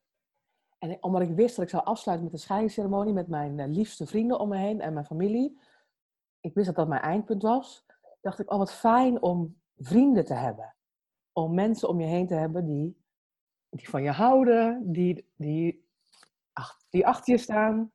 En 0.78 1.02
omdat 1.02 1.22
ik 1.22 1.34
wist 1.34 1.56
dat 1.56 1.64
ik 1.64 1.70
zou 1.70 1.84
afsluiten 1.84 2.26
met 2.26 2.34
een 2.34 2.43
scheidingsceremonie 2.43 3.12
met 3.12 3.28
mijn 3.28 3.58
eh, 3.58 3.69
liefste 3.69 4.06
vrienden 4.06 4.38
om 4.38 4.49
me 4.49 4.56
heen 4.56 4.81
en 4.81 4.93
mijn 4.93 5.06
familie. 5.06 5.60
Ik 6.40 6.54
wist 6.54 6.66
dat 6.66 6.76
dat 6.76 6.88
mijn 6.88 7.00
eindpunt 7.00 7.43
was. 7.43 7.87
Dacht 8.20 8.38
ik, 8.38 8.50
oh 8.50 8.58
wat 8.58 8.72
fijn 8.72 9.22
om 9.22 9.60
vrienden 9.76 10.25
te 10.25 10.34
hebben. 10.34 10.76
Om 11.32 11.54
mensen 11.54 11.88
om 11.88 12.00
je 12.00 12.06
heen 12.06 12.26
te 12.26 12.34
hebben 12.34 12.66
die, 12.66 13.02
die 13.69 13.88
van 13.88 14.02
je 14.02 14.10
houden, 14.10 14.93
die, 14.93 15.31
die, 15.37 15.88
die 16.90 17.06
achter 17.06 17.34
je 17.34 17.40
staan. 17.40 17.93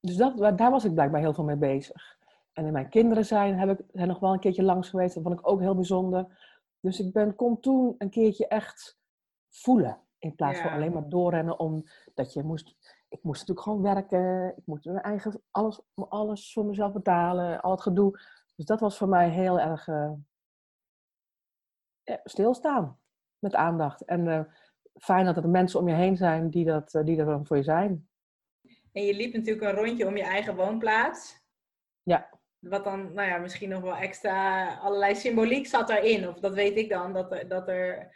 Dus 0.00 0.16
dat, 0.16 0.58
daar 0.58 0.70
was 0.70 0.84
ik 0.84 0.94
blijkbaar 0.94 1.20
heel 1.20 1.34
veel 1.34 1.44
mee 1.44 1.56
bezig. 1.56 2.18
En 2.52 2.66
in 2.66 2.72
mijn 2.72 2.88
kinderen 2.88 3.24
zijn, 3.24 3.58
heb 3.58 3.78
ik, 3.78 3.86
zijn 3.92 4.08
nog 4.08 4.18
wel 4.18 4.32
een 4.32 4.40
keertje 4.40 4.62
langs 4.62 4.88
geweest. 4.88 5.14
Dat 5.14 5.22
vond 5.22 5.38
ik 5.38 5.48
ook 5.48 5.60
heel 5.60 5.74
bijzonder. 5.74 6.38
Dus 6.80 7.00
ik 7.00 7.12
ben, 7.12 7.34
kon 7.34 7.60
toen 7.60 7.94
een 7.98 8.10
keertje 8.10 8.48
echt 8.48 8.98
voelen. 9.48 10.00
In 10.18 10.34
plaats 10.34 10.60
van 10.60 10.70
alleen 10.70 10.92
maar 10.92 11.08
doorrennen 11.08 11.58
omdat 11.58 12.32
je 12.32 12.42
moest... 12.42 12.76
Ik 13.08 13.22
moest 13.22 13.40
natuurlijk 13.40 13.66
gewoon 13.66 13.82
werken. 13.82 14.56
Ik 14.56 14.66
moest 14.66 14.84
mijn 14.84 15.00
eigen, 15.00 15.42
alles, 15.50 15.80
alles 15.94 16.52
voor 16.52 16.64
mezelf 16.64 16.92
betalen. 16.92 17.60
Al 17.60 17.70
het 17.70 17.80
gedoe. 17.80 18.20
Dus 18.56 18.64
dat 18.64 18.80
was 18.80 18.96
voor 18.96 19.08
mij 19.08 19.28
heel 19.28 19.60
erg 19.60 19.88
eh, 19.88 20.12
stilstaan. 22.24 22.98
Met 23.38 23.54
aandacht. 23.54 24.04
En 24.04 24.28
eh, 24.28 24.44
fijn 24.98 25.24
dat 25.24 25.36
er 25.36 25.48
mensen 25.48 25.80
om 25.80 25.88
je 25.88 25.94
heen 25.94 26.16
zijn 26.16 26.50
die, 26.50 26.64
dat, 26.64 26.94
eh, 26.94 27.04
die 27.04 27.18
er 27.18 27.24
dan 27.24 27.46
voor 27.46 27.56
je 27.56 27.62
zijn. 27.62 28.08
En 28.92 29.04
je 29.04 29.14
liep 29.14 29.34
natuurlijk 29.34 29.66
een 29.66 29.84
rondje 29.84 30.06
om 30.06 30.16
je 30.16 30.22
eigen 30.22 30.56
woonplaats. 30.56 31.38
Ja. 32.02 32.28
Wat 32.58 32.84
dan, 32.84 33.12
nou 33.12 33.28
ja, 33.28 33.38
misschien 33.38 33.68
nog 33.68 33.82
wel 33.82 33.96
extra 33.96 34.68
allerlei 34.76 35.14
symboliek 35.14 35.66
zat 35.66 35.88
daarin. 35.88 36.28
Of 36.28 36.40
dat 36.40 36.54
weet 36.54 36.76
ik 36.76 36.88
dan, 36.88 37.12
dat 37.12 37.32
er, 37.32 37.48
dat 37.48 37.68
er 37.68 38.14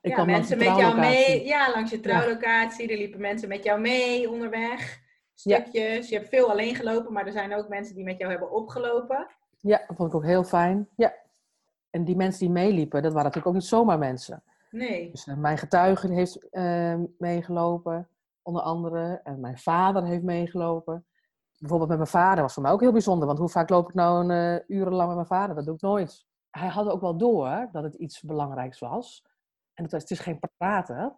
ja, 0.00 0.16
langs 0.16 0.32
mensen 0.32 0.58
met 0.58 0.76
jou 0.76 0.98
mee. 0.98 1.44
Ja, 1.44 1.70
langs 1.70 1.90
je 1.90 2.00
trouwlocatie. 2.00 2.88
Er 2.88 2.96
liepen 2.96 3.20
mensen 3.20 3.48
met 3.48 3.64
jou 3.64 3.80
mee 3.80 4.30
onderweg. 4.30 5.00
Ja. 5.34 5.60
Stukjes. 5.60 6.08
Je 6.08 6.16
hebt 6.16 6.28
veel 6.28 6.50
alleen 6.50 6.74
gelopen, 6.74 7.12
maar 7.12 7.26
er 7.26 7.32
zijn 7.32 7.54
ook 7.54 7.68
mensen 7.68 7.94
die 7.94 8.04
met 8.04 8.18
jou 8.18 8.30
hebben 8.30 8.50
opgelopen. 8.50 9.26
Ja, 9.60 9.84
dat 9.86 9.96
vond 9.96 10.08
ik 10.08 10.14
ook 10.14 10.24
heel 10.24 10.44
fijn. 10.44 10.88
Ja. 10.96 11.14
En 11.90 12.04
die 12.04 12.16
mensen 12.16 12.40
die 12.40 12.50
meeliepen, 12.50 13.02
dat 13.02 13.12
waren 13.12 13.28
natuurlijk 13.28 13.46
ook 13.46 13.60
niet 13.60 13.70
zomaar 13.70 13.98
mensen. 13.98 14.42
Nee. 14.72 15.10
Dus 15.10 15.26
eh, 15.26 15.36
mijn 15.36 15.58
getuige 15.58 16.12
heeft 16.12 16.48
eh, 16.48 17.00
meegelopen, 17.18 18.08
onder 18.42 18.62
andere. 18.62 19.20
En 19.22 19.40
mijn 19.40 19.58
vader 19.58 20.04
heeft 20.04 20.22
meegelopen. 20.22 21.06
Bijvoorbeeld 21.58 21.90
met 21.90 21.98
mijn 21.98 22.10
vader 22.10 22.42
was 22.42 22.54
voor 22.54 22.62
mij 22.62 22.72
ook 22.72 22.80
heel 22.80 22.92
bijzonder. 22.92 23.26
Want 23.26 23.38
hoe 23.38 23.48
vaak 23.48 23.68
loop 23.68 23.88
ik 23.88 23.94
nou 23.94 24.30
een 24.30 24.60
uh, 24.68 24.78
urenlang 24.78 25.06
met 25.06 25.16
mijn 25.16 25.40
vader? 25.40 25.54
Dat 25.54 25.64
doe 25.64 25.74
ik 25.74 25.80
nooit. 25.80 26.26
Hij 26.50 26.68
had 26.68 26.88
ook 26.88 27.00
wel 27.00 27.16
door 27.16 27.68
dat 27.72 27.82
het 27.82 27.94
iets 27.94 28.20
belangrijks 28.20 28.78
was. 28.78 29.24
En 29.74 29.84
het 29.84 29.92
is, 29.92 30.02
het 30.02 30.10
is 30.10 30.18
geen 30.18 30.40
praten. 30.56 31.16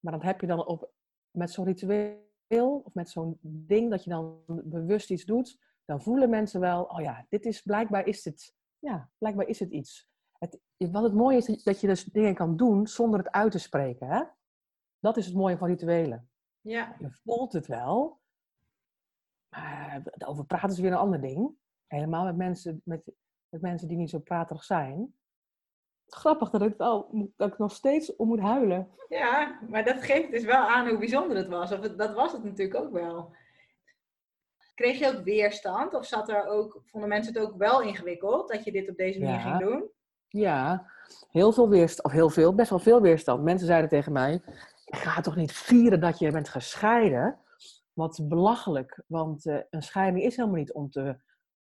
Maar 0.00 0.12
dan 0.12 0.22
heb 0.22 0.40
je 0.40 0.46
dan 0.46 0.66
op, 0.66 0.90
met 1.30 1.50
zo'n 1.50 1.64
ritueel 1.64 2.82
of 2.84 2.94
met 2.94 3.10
zo'n 3.10 3.38
ding 3.42 3.90
dat 3.90 4.04
je 4.04 4.10
dan 4.10 4.42
bewust 4.46 5.10
iets 5.10 5.24
doet. 5.24 5.58
Dan 5.84 6.02
voelen 6.02 6.30
mensen 6.30 6.60
wel, 6.60 6.82
oh 6.82 7.00
ja, 7.00 7.26
dit 7.28 7.44
is, 7.44 7.62
blijkbaar 7.62 8.06
is 8.06 8.24
het, 8.24 8.54
ja, 8.78 9.10
blijkbaar 9.18 9.46
is 9.46 9.60
het 9.60 9.70
iets. 9.70 10.09
Wat 10.88 11.02
het 11.02 11.14
mooie 11.14 11.36
is, 11.36 11.62
dat 11.62 11.80
je 11.80 11.86
dus 11.86 12.04
dingen 12.04 12.34
kan 12.34 12.56
doen 12.56 12.86
zonder 12.86 13.18
het 13.18 13.30
uit 13.30 13.52
te 13.52 13.58
spreken. 13.58 14.06
Hè? 14.08 14.22
Dat 14.98 15.16
is 15.16 15.26
het 15.26 15.34
mooie 15.34 15.56
van 15.56 15.68
rituelen. 15.68 16.30
Ja. 16.60 16.96
Je 16.98 17.10
voelt 17.10 17.52
het 17.52 17.66
wel, 17.66 18.20
maar 19.48 20.02
over 20.26 20.44
praten 20.44 20.70
is 20.70 20.78
weer 20.78 20.90
een 20.92 20.96
ander 20.98 21.20
ding. 21.20 21.50
Helemaal 21.86 22.24
met 22.24 22.36
mensen, 22.36 22.80
met, 22.84 23.02
met 23.48 23.60
mensen 23.60 23.88
die 23.88 23.96
niet 23.96 24.10
zo 24.10 24.18
praterig 24.18 24.64
zijn. 24.64 25.14
Grappig 26.06 26.50
dat 26.50 26.62
ik, 26.62 26.76
wel, 26.76 27.10
dat 27.36 27.52
ik 27.52 27.58
nog 27.58 27.72
steeds 27.72 28.16
om 28.16 28.28
moet 28.28 28.40
huilen. 28.40 28.90
Ja, 29.08 29.58
maar 29.68 29.84
dat 29.84 30.02
geeft 30.02 30.30
dus 30.30 30.44
wel 30.44 30.68
aan 30.68 30.88
hoe 30.88 30.98
bijzonder 30.98 31.36
het 31.36 31.48
was. 31.48 31.72
Of 31.72 31.80
het, 31.80 31.98
dat 31.98 32.14
was 32.14 32.32
het 32.32 32.44
natuurlijk 32.44 32.78
ook 32.84 32.92
wel. 32.92 33.34
kreeg 34.74 34.98
je 34.98 35.06
ook 35.16 35.24
weerstand? 35.24 35.94
Of 35.94 36.06
zat 36.06 36.28
er 36.28 36.46
ook, 36.46 36.80
vonden 36.84 37.08
mensen 37.08 37.34
het 37.34 37.42
ook 37.42 37.56
wel 37.56 37.82
ingewikkeld 37.82 38.48
dat 38.48 38.64
je 38.64 38.72
dit 38.72 38.88
op 38.90 38.96
deze 38.96 39.18
manier 39.20 39.34
Ja. 39.34 39.40
ging 39.56 39.70
doen? 39.70 39.90
Ja, 40.32 40.90
heel 41.30 41.52
veel 41.52 41.68
weerstand, 41.68 42.06
of 42.06 42.12
heel 42.12 42.30
veel, 42.30 42.54
best 42.54 42.70
wel 42.70 42.78
veel 42.78 43.00
weerstand. 43.00 43.42
Mensen 43.42 43.66
zeiden 43.66 43.90
tegen 43.90 44.12
mij, 44.12 44.42
ga 44.84 45.20
toch 45.20 45.36
niet 45.36 45.52
vieren 45.52 46.00
dat 46.00 46.18
je 46.18 46.30
bent 46.30 46.48
gescheiden? 46.48 47.38
Wat 47.92 48.20
belachelijk, 48.28 49.02
want 49.06 49.46
eh, 49.46 49.58
een 49.70 49.82
scheiding 49.82 50.24
is 50.24 50.36
helemaal 50.36 50.58
niet 50.58 50.72
om 50.72 50.90
te, 50.90 51.20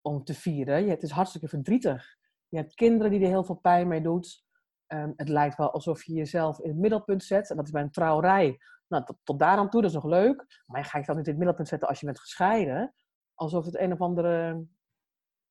om 0.01 0.23
te 0.23 0.33
vieren. 0.33 0.89
Het 0.89 1.03
is 1.03 1.11
hartstikke 1.11 1.47
verdrietig. 1.47 2.17
Je 2.47 2.57
hebt 2.57 2.73
kinderen 2.73 3.11
die 3.11 3.21
er 3.21 3.27
heel 3.27 3.43
veel 3.43 3.55
pijn 3.55 3.87
mee 3.87 4.01
doet. 4.01 4.45
Ehm, 4.87 5.11
het 5.15 5.29
lijkt 5.29 5.57
wel 5.57 5.71
alsof 5.71 6.03
je 6.03 6.13
jezelf 6.13 6.59
in 6.59 6.69
het 6.69 6.77
middelpunt 6.77 7.23
zet. 7.23 7.49
En 7.49 7.55
dat 7.55 7.65
is 7.65 7.71
bij 7.71 7.81
een 7.81 7.91
trouwerij. 7.91 8.57
Nou, 8.87 9.03
tot, 9.23 9.39
daar 9.39 9.57
aan 9.57 9.69
toe, 9.69 9.81
dat 9.81 9.89
is 9.89 9.95
nog 9.95 10.05
leuk. 10.05 10.63
Maar 10.65 10.81
je 10.81 10.87
gaat 10.87 11.05
dan 11.05 11.15
niet 11.15 11.25
in 11.25 11.31
het 11.31 11.39
middelpunt 11.39 11.67
zetten 11.67 11.87
als 11.87 11.99
je 11.99 12.05
bent 12.05 12.19
gescheiden. 12.19 12.93
Alsof 13.33 13.65
het 13.65 13.79
een 13.79 13.91
of 13.91 14.01
andere 14.01 14.65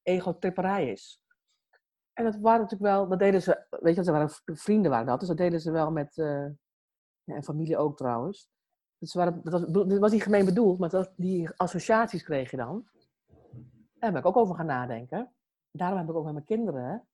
ego-tripperij 0.03 0.91
is. 0.91 1.24
En 2.15 2.25
dat 2.25 2.37
waren 2.37 2.61
natuurlijk 2.61 2.91
wel, 2.91 3.09
dat 3.09 3.19
deden 3.19 3.43
ze, 3.43 3.67
weet 3.71 3.95
je, 3.95 4.03
dat 4.03 4.15
waren 4.15 4.31
vrienden 4.45 4.91
waren 4.91 5.07
dat, 5.07 5.19
dus 5.19 5.29
dat 5.29 5.37
deden 5.37 5.61
ze 5.61 5.71
wel 5.71 5.91
met, 5.91 6.19
eh, 6.19 6.47
ja, 7.25 7.35
en 7.35 7.45
familie 7.45 7.77
ook 7.77 7.97
trouwens. 7.97 8.49
Dus 8.99 9.11
ze 9.11 9.19
waren, 9.19 9.41
dat, 9.45 9.53
was, 9.53 9.89
dat 9.89 9.99
was 9.99 10.13
niet 10.13 10.23
gemeen 10.23 10.45
bedoeld, 10.45 10.79
maar 10.79 10.89
dat, 10.89 11.13
die 11.17 11.51
associaties 11.57 12.23
kreeg 12.23 12.51
je 12.51 12.57
dan. 12.57 12.89
Daar 13.95 14.13
ben 14.13 14.21
ik 14.21 14.27
ook 14.27 14.37
over 14.37 14.55
gaan 14.55 14.67
nadenken. 14.67 15.35
Daarom 15.71 15.99
heb 15.99 16.09
ik 16.09 16.15
ook 16.15 16.25
met 16.25 16.33
mijn 16.33 16.45
kinderen, 16.45 17.09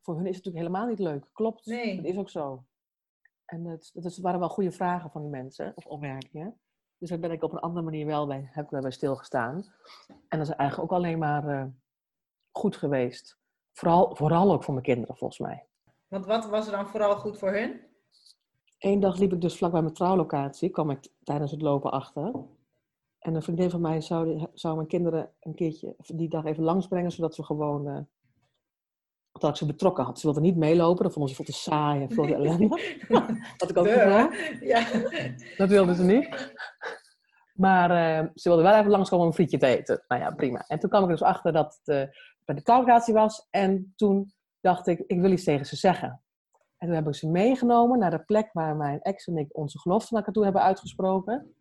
voor 0.00 0.16
hun 0.16 0.26
is 0.26 0.36
het 0.36 0.44
natuurlijk 0.44 0.72
helemaal 0.72 0.88
niet 0.88 0.98
leuk. 0.98 1.28
Klopt, 1.32 1.66
Nee. 1.66 1.96
dat 1.96 2.04
is 2.04 2.16
ook 2.16 2.30
zo. 2.30 2.64
En 3.44 3.64
het, 3.64 3.90
dat 3.94 4.16
waren 4.16 4.40
wel 4.40 4.48
goede 4.48 4.72
vragen 4.72 5.10
van 5.10 5.22
die 5.22 5.30
mensen, 5.30 5.72
of 5.74 5.86
opmerkingen. 5.86 6.60
Dus 6.98 7.08
daar 7.08 7.18
ben 7.18 7.30
ik 7.30 7.42
op 7.42 7.52
een 7.52 7.58
andere 7.58 7.84
manier 7.84 8.06
wel 8.06 8.26
bij, 8.26 8.48
heb 8.52 8.64
ik 8.64 8.70
daarbij 8.70 8.90
stilgestaan. 8.90 9.74
En 10.28 10.38
dat 10.38 10.48
is 10.48 10.54
eigenlijk 10.54 10.92
ook 10.92 10.98
alleen 10.98 11.18
maar 11.18 11.48
eh, 11.48 11.66
goed 12.50 12.76
geweest. 12.76 13.38
Vooral, 13.76 14.14
vooral 14.16 14.52
ook 14.52 14.64
voor 14.64 14.74
mijn 14.74 14.86
kinderen, 14.86 15.16
volgens 15.16 15.38
mij. 15.40 15.64
Want 16.08 16.26
wat 16.26 16.46
was 16.48 16.66
er 16.66 16.72
dan 16.72 16.88
vooral 16.88 17.16
goed 17.16 17.38
voor 17.38 17.50
hun? 17.52 17.80
Eén 18.78 19.00
dag 19.00 19.18
liep 19.18 19.32
ik 19.32 19.40
dus 19.40 19.56
vlak 19.56 19.72
bij 19.72 19.82
mijn 19.82 19.94
trouwlocatie, 19.94 20.70
kwam 20.70 20.90
ik 20.90 21.08
tijdens 21.22 21.50
het 21.50 21.62
lopen 21.62 21.90
achter. 21.90 22.32
En 23.18 23.34
een 23.34 23.42
vriendin 23.42 23.70
van 23.70 23.80
mij 23.80 24.00
zou, 24.00 24.46
zou 24.54 24.76
mijn 24.76 24.88
kinderen 24.88 25.30
een 25.40 25.54
keertje 25.54 25.94
die 26.14 26.28
dag 26.28 26.44
even 26.44 26.62
langsbrengen, 26.62 27.10
zodat 27.12 27.34
ze 27.34 27.42
gewoon. 27.44 27.88
eh, 27.88 27.98
dat 29.32 29.50
ik 29.50 29.56
ze 29.56 29.66
betrokken 29.66 30.04
had. 30.04 30.18
Ze 30.18 30.26
wilde 30.26 30.40
niet 30.40 30.56
meelopen, 30.56 31.02
dat 31.04 31.12
vonden 31.12 31.30
ze 31.30 31.36
veel 31.36 31.44
te 31.44 31.52
saai 31.60 32.02
en 32.02 32.10
veel 32.10 32.26
te 32.26 32.34
ellende. 32.44 32.80
Had 33.56 33.70
ik 33.70 33.76
ook 33.76 33.86
gevraagd. 33.88 34.60
Ja. 34.60 34.86
Dat 35.56 35.68
wilde 35.68 35.94
ze 35.94 36.02
niet. 36.02 36.52
Maar 37.56 37.90
eh, 37.90 38.28
ze 38.34 38.48
wilde 38.48 38.62
wel 38.62 38.74
even 38.74 38.90
langskomen 38.90 39.24
om 39.24 39.30
een 39.30 39.36
frietje 39.36 39.58
te 39.58 39.66
eten. 39.66 40.04
Nou 40.08 40.22
ja, 40.22 40.30
prima. 40.30 40.64
En 40.66 40.78
toen 40.78 40.90
kwam 40.90 41.02
ik 41.02 41.08
dus 41.08 41.22
achter 41.22 41.52
dat 41.52 41.80
het 41.82 41.96
eh, 41.96 42.16
bij 42.44 42.54
de 42.54 42.62
trouwlocatie 42.62 43.14
was. 43.14 43.46
En 43.50 43.92
toen 43.96 44.32
dacht 44.60 44.86
ik, 44.86 45.02
ik 45.06 45.20
wil 45.20 45.30
iets 45.30 45.44
tegen 45.44 45.66
ze 45.66 45.76
zeggen. 45.76 46.22
En 46.76 46.86
toen 46.86 46.96
heb 46.96 47.06
ik 47.06 47.14
ze 47.14 47.28
meegenomen 47.28 47.98
naar 47.98 48.10
de 48.10 48.24
plek 48.24 48.50
waar 48.52 48.76
mijn 48.76 49.00
ex 49.00 49.26
en 49.26 49.36
ik 49.36 49.56
onze 49.56 49.78
gelofte 49.78 50.14
naar 50.14 50.24
elkaar 50.24 50.42
hebben 50.42 50.62
uitgesproken. 50.62 51.54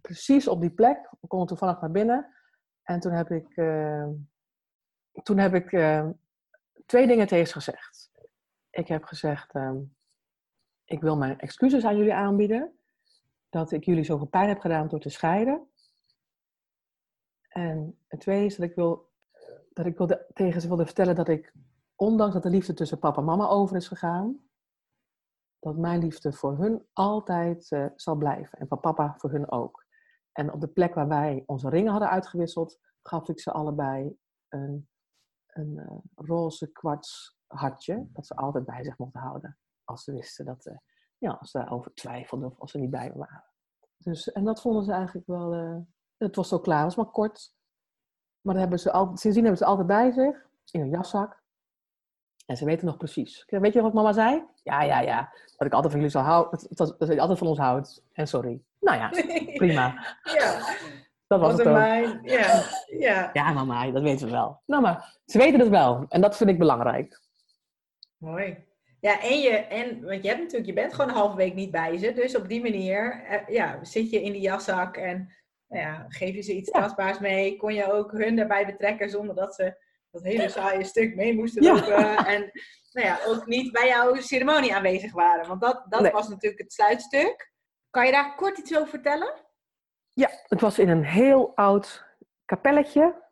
Precies 0.00 0.48
op 0.48 0.60
die 0.60 0.70
plek. 0.70 1.10
We 1.20 1.26
konden 1.26 1.48
toevallig 1.48 1.80
naar 1.80 1.90
binnen. 1.90 2.34
En 2.82 3.00
toen 3.00 3.12
heb 3.12 3.30
ik, 3.30 3.56
eh, 3.56 4.06
toen 5.22 5.38
heb 5.38 5.54
ik 5.54 5.72
eh, 5.72 6.08
twee 6.86 7.06
dingen 7.06 7.26
tegen 7.26 7.46
ze 7.46 7.52
gezegd. 7.52 8.10
Ik 8.70 8.88
heb 8.88 9.04
gezegd, 9.04 9.54
ehm, 9.54 9.76
ik 10.84 11.00
wil 11.00 11.16
mijn 11.16 11.38
excuses 11.38 11.84
aan 11.84 11.96
jullie 11.96 12.14
aanbieden 12.14 12.79
dat 13.50 13.70
ik 13.70 13.84
jullie 13.84 14.04
zoveel 14.04 14.26
pijn 14.26 14.48
heb 14.48 14.60
gedaan 14.60 14.88
door 14.88 15.00
te 15.00 15.08
scheiden. 15.08 15.68
En 17.48 17.98
het 18.06 18.20
tweede 18.20 18.44
is 18.44 18.56
dat 18.56 18.68
ik, 18.68 18.74
wil, 18.74 19.10
dat 19.72 19.86
ik 19.86 19.98
wilde, 19.98 20.26
tegen 20.32 20.60
ze 20.60 20.68
wilde 20.68 20.84
vertellen 20.84 21.14
dat 21.14 21.28
ik, 21.28 21.52
ondanks 21.96 22.34
dat 22.34 22.42
de 22.42 22.50
liefde 22.50 22.74
tussen 22.74 22.98
papa 22.98 23.18
en 23.18 23.24
mama 23.24 23.48
over 23.48 23.76
is 23.76 23.88
gegaan, 23.88 24.50
dat 25.58 25.76
mijn 25.76 26.00
liefde 26.00 26.32
voor 26.32 26.56
hun 26.58 26.86
altijd 26.92 27.70
eh, 27.70 27.86
zal 27.96 28.16
blijven. 28.16 28.58
En 28.58 28.68
van 28.68 28.80
papa 28.80 29.14
voor 29.18 29.30
hun 29.30 29.50
ook. 29.50 29.86
En 30.32 30.52
op 30.52 30.60
de 30.60 30.68
plek 30.68 30.94
waar 30.94 31.08
wij 31.08 31.42
onze 31.46 31.68
ringen 31.68 31.90
hadden 31.90 32.10
uitgewisseld, 32.10 32.78
gaf 33.02 33.28
ik 33.28 33.40
ze 33.40 33.52
allebei 33.52 34.18
een, 34.48 34.88
een 35.46 35.78
eh, 35.78 35.96
roze 36.14 36.72
kwarts 36.72 37.38
hartje, 37.46 38.08
dat 38.12 38.26
ze 38.26 38.36
altijd 38.36 38.64
bij 38.64 38.84
zich 38.84 38.98
mochten 38.98 39.20
houden. 39.20 39.58
Als 39.84 40.04
ze 40.04 40.12
wisten 40.12 40.44
dat, 40.44 40.66
eh, 40.66 40.76
ja, 41.20 41.30
als 41.40 41.50
ze 41.50 41.58
daarover 41.58 41.94
twijfelden 41.94 42.50
of 42.50 42.60
als 42.60 42.70
ze 42.70 42.78
niet 42.78 42.90
bij 42.90 43.08
me 43.12 43.18
waren. 43.18 43.44
Dus, 43.96 44.32
en 44.32 44.44
dat 44.44 44.60
vonden 44.60 44.84
ze 44.84 44.92
eigenlijk 44.92 45.26
wel. 45.26 45.52
eh, 45.52 45.76
het 46.16 46.36
was 46.36 46.48
zo 46.48 46.58
klaar, 46.60 46.84
het 46.84 46.94
was 46.94 47.04
maar 47.04 47.12
kort. 47.14 47.54
Maar 48.40 48.54
dat 48.54 48.62
hebben 48.62 48.80
ze 48.80 48.92
al, 48.92 49.06
sindsdien 49.06 49.44
hebben 49.44 49.56
ze 49.56 49.64
altijd 49.64 49.86
bij 49.86 50.10
zich, 50.10 50.46
in 50.70 50.80
een 50.80 50.88
jaszak. 50.90 51.42
En 52.46 52.56
ze 52.56 52.64
weten 52.64 52.86
nog 52.86 52.96
precies. 52.96 53.44
Weet 53.46 53.72
je 53.72 53.80
wat 53.82 53.92
mama 53.92 54.12
zei? 54.12 54.44
Ja, 54.62 54.82
ja, 54.82 55.00
ja. 55.00 55.32
Dat 55.56 55.66
ik 55.66 55.72
altijd 55.72 55.92
van 55.92 56.00
jullie 56.00 56.08
zal 56.16 56.22
houden. 56.22 56.66
Dat, 56.68 56.96
je 57.08 57.20
altijd 57.20 57.38
van 57.38 57.46
ons 57.46 57.58
houdt. 57.58 58.04
En 58.12 58.26
sorry. 58.26 58.62
Nou 58.80 58.98
ja, 58.98 59.08
prima. 59.62 60.16
Ja, 60.22 60.58
Dat 61.26 61.40
was 61.40 61.50
was 61.50 61.58
het 61.58 61.66
ook. 61.66 61.72
mijn. 61.74 62.20
Ja, 62.22 62.62
ja. 62.86 63.30
Ja, 63.32 63.52
mama, 63.52 63.90
dat 63.90 64.02
weten 64.02 64.26
we 64.26 64.32
wel. 64.32 64.62
Nou, 64.66 64.82
maar 64.82 65.18
ze 65.26 65.38
weten 65.38 65.60
het 65.60 65.68
wel. 65.68 66.04
En 66.08 66.20
dat 66.20 66.36
vind 66.36 66.50
ik 66.50 66.58
belangrijk. 66.58 67.20
Mooi. 68.16 68.68
Ja, 69.00 69.20
en 69.22 69.38
je, 69.40 69.50
en, 69.50 70.04
want 70.04 70.22
je 70.22 70.28
hebt 70.28 70.40
natuurlijk, 70.40 70.66
je 70.66 70.72
bent 70.72 70.94
gewoon 70.94 71.10
een 71.10 71.16
halve 71.16 71.36
week 71.36 71.54
niet 71.54 71.70
bij 71.70 71.98
ze. 71.98 72.12
Dus 72.12 72.36
op 72.36 72.48
die 72.48 72.62
manier, 72.62 73.24
eh, 73.24 73.54
ja, 73.54 73.78
zit 73.84 74.10
je 74.10 74.22
in 74.22 74.32
die 74.32 74.40
jaszak 74.40 74.96
en 74.96 75.32
nou 75.68 75.82
ja, 75.82 76.04
geef 76.08 76.34
je 76.34 76.40
ze 76.42 76.54
iets 76.54 76.70
Ja. 76.72 76.80
tastbaars 76.80 77.18
mee. 77.18 77.56
Kon 77.56 77.74
je 77.74 77.92
ook 77.92 78.12
hun 78.12 78.36
daarbij 78.36 78.66
betrekken 78.66 79.10
zonder 79.10 79.34
dat 79.34 79.54
ze 79.54 79.76
dat 80.10 80.22
hele 80.22 80.48
saaie 80.48 80.84
stuk 80.84 81.14
mee 81.14 81.34
moesten 81.34 81.62
Ja. 81.62 81.72
lopen. 81.74 82.16
En 82.26 82.50
nou 82.92 83.06
ja, 83.06 83.18
ook 83.26 83.46
niet 83.46 83.72
bij 83.72 83.86
jouw 83.88 84.14
ceremonie 84.14 84.74
aanwezig 84.74 85.12
waren. 85.12 85.48
Want 85.48 85.60
dat, 85.60 85.84
dat 85.88 86.00
Nee. 86.00 86.12
was 86.12 86.28
natuurlijk 86.28 86.62
het 86.62 86.72
sluitstuk. 86.72 87.52
Kan 87.90 88.06
je 88.06 88.12
daar 88.12 88.34
kort 88.34 88.58
iets 88.58 88.76
over 88.76 88.88
vertellen? 88.88 89.34
Ja, 90.12 90.30
het 90.46 90.60
was 90.60 90.78
in 90.78 90.88
een 90.88 91.04
heel 91.04 91.52
oud 91.56 92.04
kapelletje. 92.44 93.22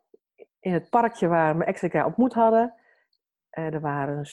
In 0.61 0.73
het 0.73 0.91
parkje 0.91 1.27
waar 1.29 1.57
mijn 1.57 1.69
ex 1.69 1.81
en 1.81 1.87
ik 1.87 1.93
elkaar 1.93 2.09
ontmoet 2.09 2.35
hadden. 2.35 2.75
Eh, 3.51 3.65
er 3.75 3.81
waren 3.81 4.27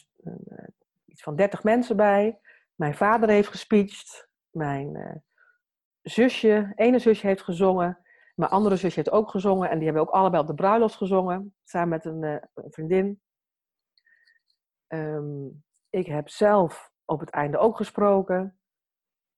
van 1.21 1.35
30 1.35 1.63
mensen 1.63 1.95
bij. 1.95 2.39
Mijn 2.75 2.95
vader 2.95 3.29
heeft 3.29 3.47
gespeecht. 3.47 4.29
Mijn 4.49 4.95
eh, 4.95 5.15
zusje, 6.01 6.71
ene 6.75 6.99
zusje 6.99 7.27
heeft 7.27 7.43
gezongen. 7.43 7.99
Mijn 8.35 8.51
andere 8.51 8.75
zusje 8.75 8.95
heeft 8.95 9.11
ook 9.11 9.29
gezongen. 9.29 9.69
En 9.69 9.75
die 9.77 9.85
hebben 9.85 10.03
ook 10.03 10.13
allebei 10.13 10.41
op 10.41 10.47
de 10.47 10.53
bruiloft 10.53 10.95
gezongen. 10.95 11.55
Samen 11.63 11.89
met 11.89 12.05
een, 12.05 12.23
eh, 12.23 12.43
vriendin. 12.53 13.21
Ehm, 14.87 15.47
ik 15.89 16.05
heb 16.05 16.29
zelf 16.29 16.91
op 17.05 17.19
het 17.19 17.29
einde 17.29 17.57
ook 17.57 17.77
gesproken. 17.77 18.59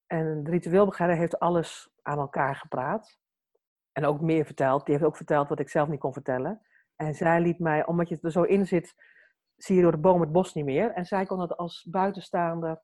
En 0.05 0.43
de 0.43 0.51
ritueelbegeleider 0.51 1.19
heeft 1.19 1.39
alles 1.39 1.89
aan 2.01 2.19
elkaar 2.19 2.55
gepraat. 2.55 3.17
En 3.91 4.05
ook 4.05 4.21
meer 4.21 4.45
verteld. 4.45 4.85
Die 4.85 4.93
heeft 4.93 5.07
ook 5.07 5.15
verteld 5.15 5.49
wat 5.49 5.59
ik 5.59 5.69
zelf 5.69 5.87
niet 5.87 5.99
kon 5.99 6.13
vertellen. 6.13 6.61
En 6.95 7.13
zij 7.13 7.41
liet 7.41 7.59
mij, 7.59 7.85
omdat 7.85 8.09
je 8.09 8.17
er 8.21 8.31
zo 8.31 8.43
in 8.43 8.67
zit, 8.67 8.95
zie 9.57 9.75
je 9.75 9.81
door 9.81 9.91
de 9.91 9.97
boom 9.97 10.21
het 10.21 10.31
bos 10.31 10.53
niet 10.53 10.65
meer. 10.65 10.91
En 10.91 11.05
zij 11.05 11.25
kon 11.25 11.39
het 11.39 11.57
als 11.57 11.87
buitenstaander 11.89 12.81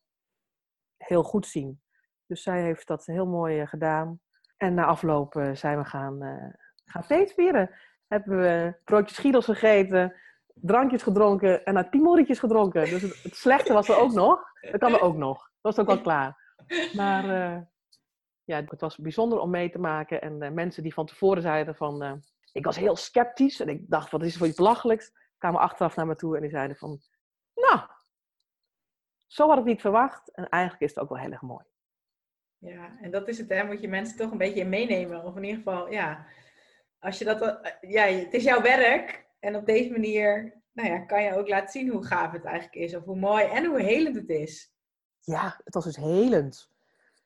heel 0.98 1.24
goed 1.24 1.46
zien. 1.46 1.82
Dus 2.26 2.44
zij 2.44 2.62
heeft 2.62 2.88
dat 2.88 3.06
heel 3.06 3.28
mooi 3.28 3.60
eh, 3.60 3.68
gedaan. 3.68 4.20
En 4.58 4.74
na 4.74 4.86
afloop 4.86 5.36
eh, 5.36 5.54
zijn 5.54 5.78
we 5.78 5.86
gaan, 5.86 6.22
eh 6.22 6.54
gaan 6.86 7.04
feestvieren. 7.04 7.70
Hebben 8.08 8.38
we 8.38 8.76
broodjes 8.84 9.18
Schiedels 9.18 9.46
gegeten, 9.46 10.16
drankjes 10.54 11.04
gedronken 11.04 11.66
en 11.66 11.74
naar 11.74 11.90
piemelrietjes 11.90 12.40
gedronken. 12.40 12.90
Dus 12.90 13.02
het, 13.02 13.24
het 13.24 13.36
slechte 13.36 13.74
was 13.74 13.90
er 13.90 13.98
ook 13.98 14.12
nog. 14.12 14.44
Dat 14.62 14.80
kan 14.80 14.94
er 14.94 15.02
ook 15.02 15.16
nog. 15.16 15.38
Dat 15.62 15.76
was 15.76 15.80
ook 15.80 15.90
al 15.90 16.02
klaar. 16.02 16.56
Maar 16.94 17.26
ja, 18.44 18.64
het 18.66 18.82
was 18.82 18.98
bijzonder 18.98 19.40
om 19.40 19.50
mee 19.50 19.70
te 19.70 19.80
maken. 19.80 20.22
En 20.22 20.54
mensen 20.54 20.84
die 20.84 20.94
van 20.94 21.06
tevoren 21.06 21.42
zeiden 21.42 21.76
van... 21.76 22.24
ik 22.52 22.66
was 22.66 22.78
heel 22.78 22.96
sceptisch 22.96 23.60
en 23.60 23.68
ik 23.68 23.90
dacht, 23.90 24.12
wat 24.12 24.24
is 24.24 24.32
er 24.32 24.38
voor 24.38 24.48
iets 24.48 24.58
belachelijks? 24.58 25.12
Kwamen 25.44 25.62
achteraf 25.62 25.96
naar 25.96 26.08
me 26.08 26.16
toe 26.16 26.36
en 26.36 26.42
die 26.42 26.50
zeiden 26.50 26.78
van... 26.78 27.02
Nou, 27.56 27.80
zo 29.28 29.48
had 29.48 29.58
ik 29.58 29.64
niet 29.64 29.82
verwacht. 29.82 30.32
En 30.32 30.50
eigenlijk 30.50 30.84
is 30.84 30.90
het 30.90 31.00
ook 31.00 31.10
wel 31.10 31.18
heel 31.18 31.32
erg 31.32 31.42
mooi. 31.42 31.66
Ja, 32.58 32.98
en 33.02 33.12
dat 33.12 33.28
is 33.28 33.38
het, 33.38 33.50
hè? 33.50 33.64
Moet 33.64 33.82
je 33.82 33.88
mensen 33.88 34.18
toch 34.18 34.32
een 34.32 34.38
beetje 34.38 34.60
in 34.60 34.70
meenemen. 34.70 35.24
Of 35.24 35.36
in 35.36 35.44
ieder 35.44 35.58
geval, 35.58 35.92
ja, 35.92 36.26
als 37.00 37.18
je 37.18 37.26
dat, 37.26 37.42
eh, 37.42 37.72
ja, 37.82 38.04
het 38.04 38.34
is 38.34 38.44
jouw 38.44 38.62
werk. 38.62 39.26
En 39.40 39.56
op 39.56 39.66
deze 39.66 39.92
manier, 39.92 40.62
nou 40.72 40.90
ja, 40.90 41.00
kan 41.00 41.24
je 41.24 41.36
ook 41.36 41.48
laten 41.48 41.72
zien 41.72 41.90
hoe 41.90 42.06
gaaf 42.06 42.32
het 42.32 42.46
eigenlijk 42.46 42.76
is. 42.76 42.96
Of 42.96 43.04
hoe 43.04 43.20
mooi 43.20 43.46
en 43.46 43.66
hoe 43.66 43.82
helend 43.82 44.16
het 44.16 44.30
is. 44.30 44.74
Ja, 45.20 45.60
het 45.64 45.74
was 45.74 45.84
dus 45.84 45.96
helend. 45.96 46.72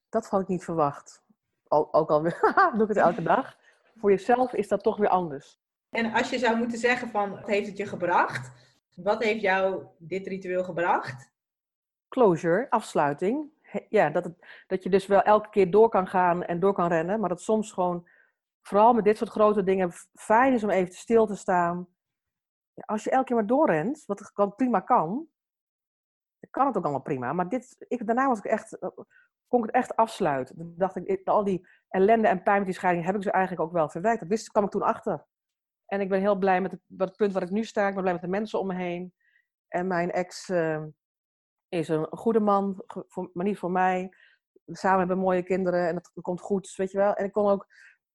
Dat 0.09 0.27
had 0.27 0.41
ik 0.41 0.47
niet 0.47 0.63
verwacht. 0.63 1.23
Ook 1.67 2.09
al 2.09 2.21
doe 2.77 2.81
ik 2.81 2.87
het 2.87 2.97
elke 2.97 3.23
dag. 3.23 3.57
Voor 3.95 4.09
jezelf 4.09 4.53
is 4.53 4.67
dat 4.67 4.83
toch 4.83 4.97
weer 4.97 5.09
anders. 5.09 5.59
En 5.89 6.13
als 6.13 6.29
je 6.29 6.37
zou 6.39 6.57
moeten 6.57 6.77
zeggen 6.77 7.09
van, 7.09 7.29
wat 7.29 7.47
heeft 7.47 7.67
het 7.67 7.77
je 7.77 7.85
gebracht? 7.85 8.51
Wat 8.95 9.23
heeft 9.23 9.41
jou 9.41 9.85
dit 9.97 10.27
ritueel 10.27 10.63
gebracht? 10.63 11.31
Closure, 12.09 12.69
afsluiting. 12.69 13.51
Ja, 13.89 14.09
dat, 14.09 14.29
dat 14.67 14.83
je 14.83 14.89
dus 14.89 15.05
wel 15.05 15.21
elke 15.21 15.49
keer 15.49 15.71
door 15.71 15.89
kan 15.89 16.07
gaan 16.07 16.43
en 16.43 16.59
door 16.59 16.73
kan 16.73 16.87
rennen. 16.87 17.19
Maar 17.19 17.29
dat 17.29 17.41
soms 17.41 17.71
gewoon 17.71 18.07
vooral 18.61 18.93
met 18.93 19.03
dit 19.03 19.17
soort 19.17 19.29
grote 19.29 19.63
dingen 19.63 19.91
fijn 20.13 20.53
is 20.53 20.63
om 20.63 20.69
even 20.69 20.93
stil 20.93 21.25
te 21.25 21.35
staan. 21.35 21.87
Als 22.73 23.03
je 23.03 23.09
elke 23.09 23.25
keer 23.25 23.35
maar 23.35 23.47
doorrent, 23.47 24.03
wat 24.05 24.55
prima 24.55 24.79
kan, 24.79 25.27
dan 26.39 26.49
kan 26.49 26.67
het 26.67 26.77
ook 26.77 26.83
allemaal 26.83 27.01
prima. 27.01 27.33
Maar 27.33 27.49
dit, 27.49 27.75
ik, 27.87 28.05
daarna 28.05 28.27
was 28.27 28.37
ik 28.37 28.45
echt, 28.45 28.79
eh, 28.79 28.89
kon 29.47 29.59
ik 29.59 29.65
het 29.65 29.75
echt 29.75 29.95
afsluiten. 29.95 30.57
Dan 30.57 30.73
dacht 30.77 30.95
ik, 30.95 31.27
al 31.27 31.43
die 31.43 31.67
ellende 31.89 32.27
en 32.27 32.43
pijn 32.43 32.57
met 32.57 32.65
die 32.65 32.75
scheiding 32.75 33.05
heb 33.05 33.15
ik 33.15 33.23
ze 33.23 33.31
eigenlijk 33.31 33.63
ook 33.63 33.71
wel 33.71 33.89
verwerkt. 33.89 34.19
Dat 34.19 34.29
wist, 34.29 34.51
kwam 34.51 34.63
ik 34.63 34.69
toen 34.69 34.81
achter. 34.81 35.25
En 35.87 36.01
ik 36.01 36.09
ben 36.09 36.19
heel 36.19 36.35
blij 36.35 36.61
met 36.61 36.71
het, 36.71 36.81
het, 36.97 37.15
punt 37.15 37.33
waar 37.33 37.43
ik 37.43 37.49
nu 37.49 37.63
sta. 37.63 37.87
Ik 37.87 37.93
ben 37.93 38.01
blij 38.01 38.13
met 38.13 38.21
de 38.21 38.27
mensen 38.27 38.59
om 38.59 38.67
me 38.67 38.75
heen. 38.75 39.13
En 39.67 39.87
mijn 39.87 40.11
ex 40.11 40.49
uh, 40.49 40.83
is 41.69 41.87
een 41.87 42.07
goede 42.09 42.39
man, 42.39 42.83
maar 43.33 43.45
niet 43.45 43.57
voor 43.57 43.71
mij. 43.71 44.13
Samen 44.65 44.99
hebben 44.99 45.17
we 45.17 45.23
mooie 45.23 45.43
kinderen 45.43 45.87
en 45.87 45.93
dat, 45.93 46.11
komt 46.21 46.41
goed, 46.41 46.73
weet 46.75 46.91
je 46.91 46.97
wel. 46.97 47.13
En 47.13 47.25
ik 47.25 47.31
kon 47.31 47.49
ook, 47.49 47.67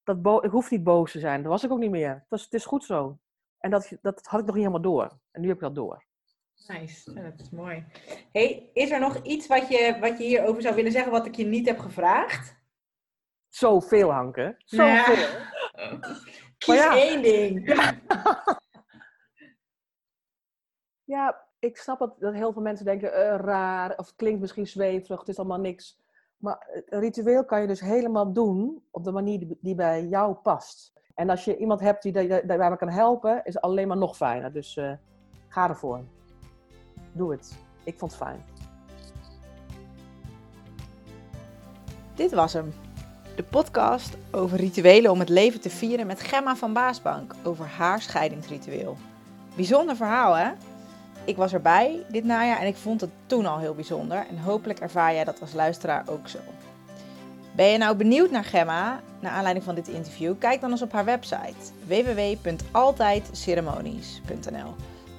dat 0.03 0.43
ik 0.43 0.51
hoef 0.51 0.71
niet 0.71 0.83
boos 0.83 1.11
te 1.11 1.19
zijn. 1.19 1.41
Dat 1.41 1.51
was 1.51 1.63
ik 1.63 1.71
ook 1.71 1.79
niet 1.79 1.91
meer. 1.91 2.13
Het, 2.13 2.29
was, 2.29 2.43
het 2.43 2.53
is 2.53 2.65
goed 2.65 2.83
zo. 2.83 3.19
En 3.57 3.71
dat, 3.71 3.97
dat 4.01 4.25
had 4.25 4.39
ik 4.39 4.45
nog 4.45 4.55
niet 4.55 4.65
helemaal 4.65 4.81
door. 4.81 5.19
En 5.31 5.41
nu 5.41 5.47
heb 5.47 5.55
ik 5.55 5.63
dat 5.63 5.75
door. 5.75 6.05
Nice, 6.67 7.13
dat 7.13 7.39
is 7.39 7.49
mooi. 7.49 7.85
Hey, 8.31 8.69
is 8.73 8.91
er 8.91 8.99
nog 8.99 9.23
iets 9.23 9.47
wat 9.47 9.67
je, 9.67 9.97
wat 9.99 10.17
je 10.17 10.23
hierover 10.23 10.61
zou 10.61 10.75
willen 10.75 10.91
zeggen 10.91 11.11
wat 11.11 11.25
ik 11.25 11.35
je 11.35 11.45
niet 11.45 11.67
heb 11.67 11.79
gevraagd? 11.79 12.61
Zoveel, 13.49 14.11
Hanke. 14.11 14.55
Zoveel. 14.57 15.15
Ja. 15.15 15.41
Kies 16.63 16.75
ja. 16.75 16.95
één 16.95 17.21
ding. 17.21 17.67
Ja. 17.67 17.99
ja. 21.15 21.47
ik 21.59 21.77
snap 21.77 21.99
dat, 21.99 22.19
dat 22.19 22.33
heel 22.33 22.53
veel 22.53 22.61
mensen 22.61 22.85
denken, 22.85 23.09
uh, 23.09 23.35
raar, 23.39 23.97
of 23.97 24.05
het 24.05 24.15
klinkt 24.15 24.39
misschien 24.39 24.67
zweverig, 24.67 25.19
het 25.19 25.29
is 25.29 25.37
allemaal 25.37 25.59
niks. 25.59 26.01
Maar 26.37 26.83
een 26.85 26.99
ritueel 26.99 27.45
kan 27.45 27.61
je 27.61 27.67
dus 27.67 27.79
helemaal 27.79 28.33
doen 28.33 28.83
op 28.91 29.03
de 29.03 29.11
manier 29.11 29.47
die, 29.59 29.75
bij 29.75 30.05
jou 30.05 30.33
past. 30.33 30.93
En 31.15 31.29
als 31.29 31.45
je 31.45 31.57
iemand 31.57 31.79
hebt 31.79 32.03
die 32.03 32.11
daarbij 32.11 32.77
kan 32.77 32.89
helpen, 32.89 33.41
is 33.43 33.53
het 33.53 33.63
alleen 33.63 33.87
maar 33.87 33.97
nog 33.97 34.15
fijner. 34.15 34.53
Dus 34.53 34.75
uh, 34.75 34.93
ga 35.47 35.69
ervoor. 35.69 36.03
Doe 37.11 37.31
het. 37.31 37.57
Ik 37.83 37.99
vond 37.99 38.11
het 38.11 38.21
fijn. 38.21 38.45
Dit 42.15 42.31
was 42.31 42.53
hem. 42.53 42.73
De 43.35 43.43
podcast 43.43 44.17
over 44.31 44.57
rituelen 44.57 45.11
om 45.11 45.19
het 45.19 45.29
leven 45.29 45.61
te 45.61 45.69
vieren 45.69 46.07
met 46.07 46.21
Gemma 46.21 46.55
van 46.55 46.73
Baasbank 46.73 47.35
over 47.43 47.65
haar 47.65 48.01
scheidingsritueel. 48.01 48.97
Bijzonder 49.55 49.95
verhaal, 49.95 50.33
hè? 50.33 50.51
Ik 51.25 51.35
was 51.35 51.53
erbij 51.53 52.05
dit 52.09 52.23
najaar 52.23 52.59
en 52.59 52.67
ik 52.67 52.75
vond 52.75 53.01
het 53.01 53.09
toen 53.25 53.45
al 53.45 53.59
heel 53.59 53.73
bijzonder. 53.73 54.25
En 54.29 54.37
hopelijk 54.37 54.79
ervaar 54.79 55.13
jij 55.13 55.23
dat 55.23 55.41
als 55.41 55.53
luisteraar 55.53 56.03
ook 56.07 56.27
zo. 56.27 56.39
Ben 57.55 57.67
je 57.67 57.77
nou 57.77 57.95
benieuwd 57.95 58.31
naar 58.31 58.43
Gemma, 58.43 59.01
naar 59.19 59.31
aanleiding 59.31 59.65
van 59.65 59.75
dit 59.75 59.87
interview? 59.87 60.33
Kijk 60.39 60.61
dan 60.61 60.71
eens 60.71 60.81
op 60.81 60.91
haar 60.91 61.05
website 61.05 61.55
www.altijdceremonies.nl 61.87 64.75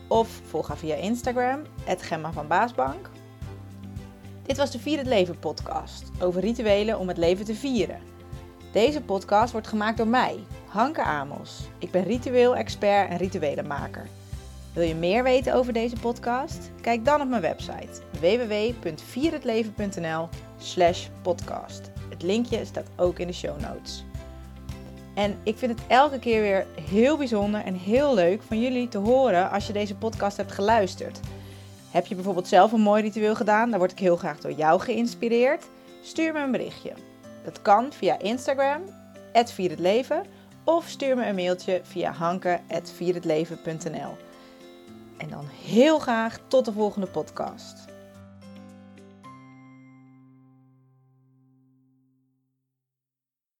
of 0.08 0.28
volg 0.44 0.68
haar 0.68 0.76
via 0.76 0.94
Instagram, 0.94 1.62
Gemma 1.86 2.32
van. 2.32 2.46
Dit 4.46 4.56
was 4.56 4.70
de 4.70 4.78
Vier 4.78 4.98
het 4.98 5.06
Leven 5.06 5.38
podcast 5.38 6.10
over 6.20 6.40
rituelen 6.40 6.98
om 6.98 7.08
het 7.08 7.16
leven 7.16 7.44
te 7.44 7.54
vieren. 7.54 7.98
Deze 8.72 9.00
podcast 9.00 9.52
wordt 9.52 9.66
gemaakt 9.66 9.96
door 9.96 10.08
mij, 10.08 10.38
Hanke 10.66 11.02
Amos. 11.02 11.60
Ik 11.78 11.90
ben 11.90 12.02
ritueel-expert 12.02 13.10
en 13.10 13.16
rituelenmaker. 13.16 14.06
Wil 14.72 14.82
je 14.82 14.94
meer 14.94 15.22
weten 15.22 15.54
over 15.54 15.72
deze 15.72 15.96
podcast? 15.96 16.70
Kijk 16.80 17.04
dan 17.04 17.20
op 17.20 17.28
mijn 17.28 17.42
website 17.42 18.00
www.vierhetleven.nl 18.20 20.28
slash 20.58 21.08
podcast. 21.22 21.90
Het 22.10 22.22
linkje 22.22 22.64
staat 22.64 22.90
ook 22.96 23.18
in 23.18 23.26
de 23.26 23.32
show 23.32 23.60
notes. 23.60 24.04
En 25.14 25.38
ik 25.42 25.58
vind 25.58 25.78
het 25.78 25.86
elke 25.86 26.18
keer 26.18 26.40
weer 26.40 26.66
heel 26.88 27.16
bijzonder 27.16 27.64
en 27.64 27.74
heel 27.74 28.14
leuk 28.14 28.42
van 28.42 28.60
jullie 28.60 28.88
te 28.88 28.98
horen 28.98 29.50
als 29.50 29.66
je 29.66 29.72
deze 29.72 29.94
podcast 29.94 30.36
hebt 30.36 30.52
geluisterd. 30.52 31.20
Heb 31.94 32.06
je 32.06 32.14
bijvoorbeeld 32.14 32.48
zelf 32.48 32.72
een 32.72 32.80
mooi 32.80 33.02
ritueel 33.02 33.34
gedaan? 33.34 33.70
Dan 33.70 33.78
word 33.78 33.92
ik 33.92 33.98
heel 33.98 34.16
graag 34.16 34.40
door 34.40 34.52
jou 34.52 34.80
geïnspireerd. 34.80 35.64
Stuur 36.02 36.32
me 36.32 36.40
een 36.40 36.50
berichtje. 36.50 36.92
Dat 37.44 37.62
kan 37.62 37.92
via 37.92 38.18
Instagram, 38.18 38.82
@vierhetleven 39.44 40.24
of 40.64 40.88
stuur 40.88 41.16
me 41.16 41.26
een 41.26 41.34
mailtje 41.34 41.80
via 41.82 42.12
hanke.vierhetleven.nl. 42.12 44.16
En 45.16 45.28
dan 45.28 45.44
heel 45.64 45.98
graag 45.98 46.38
tot 46.48 46.64
de 46.64 46.72
volgende 46.72 47.06
podcast. 47.06 47.84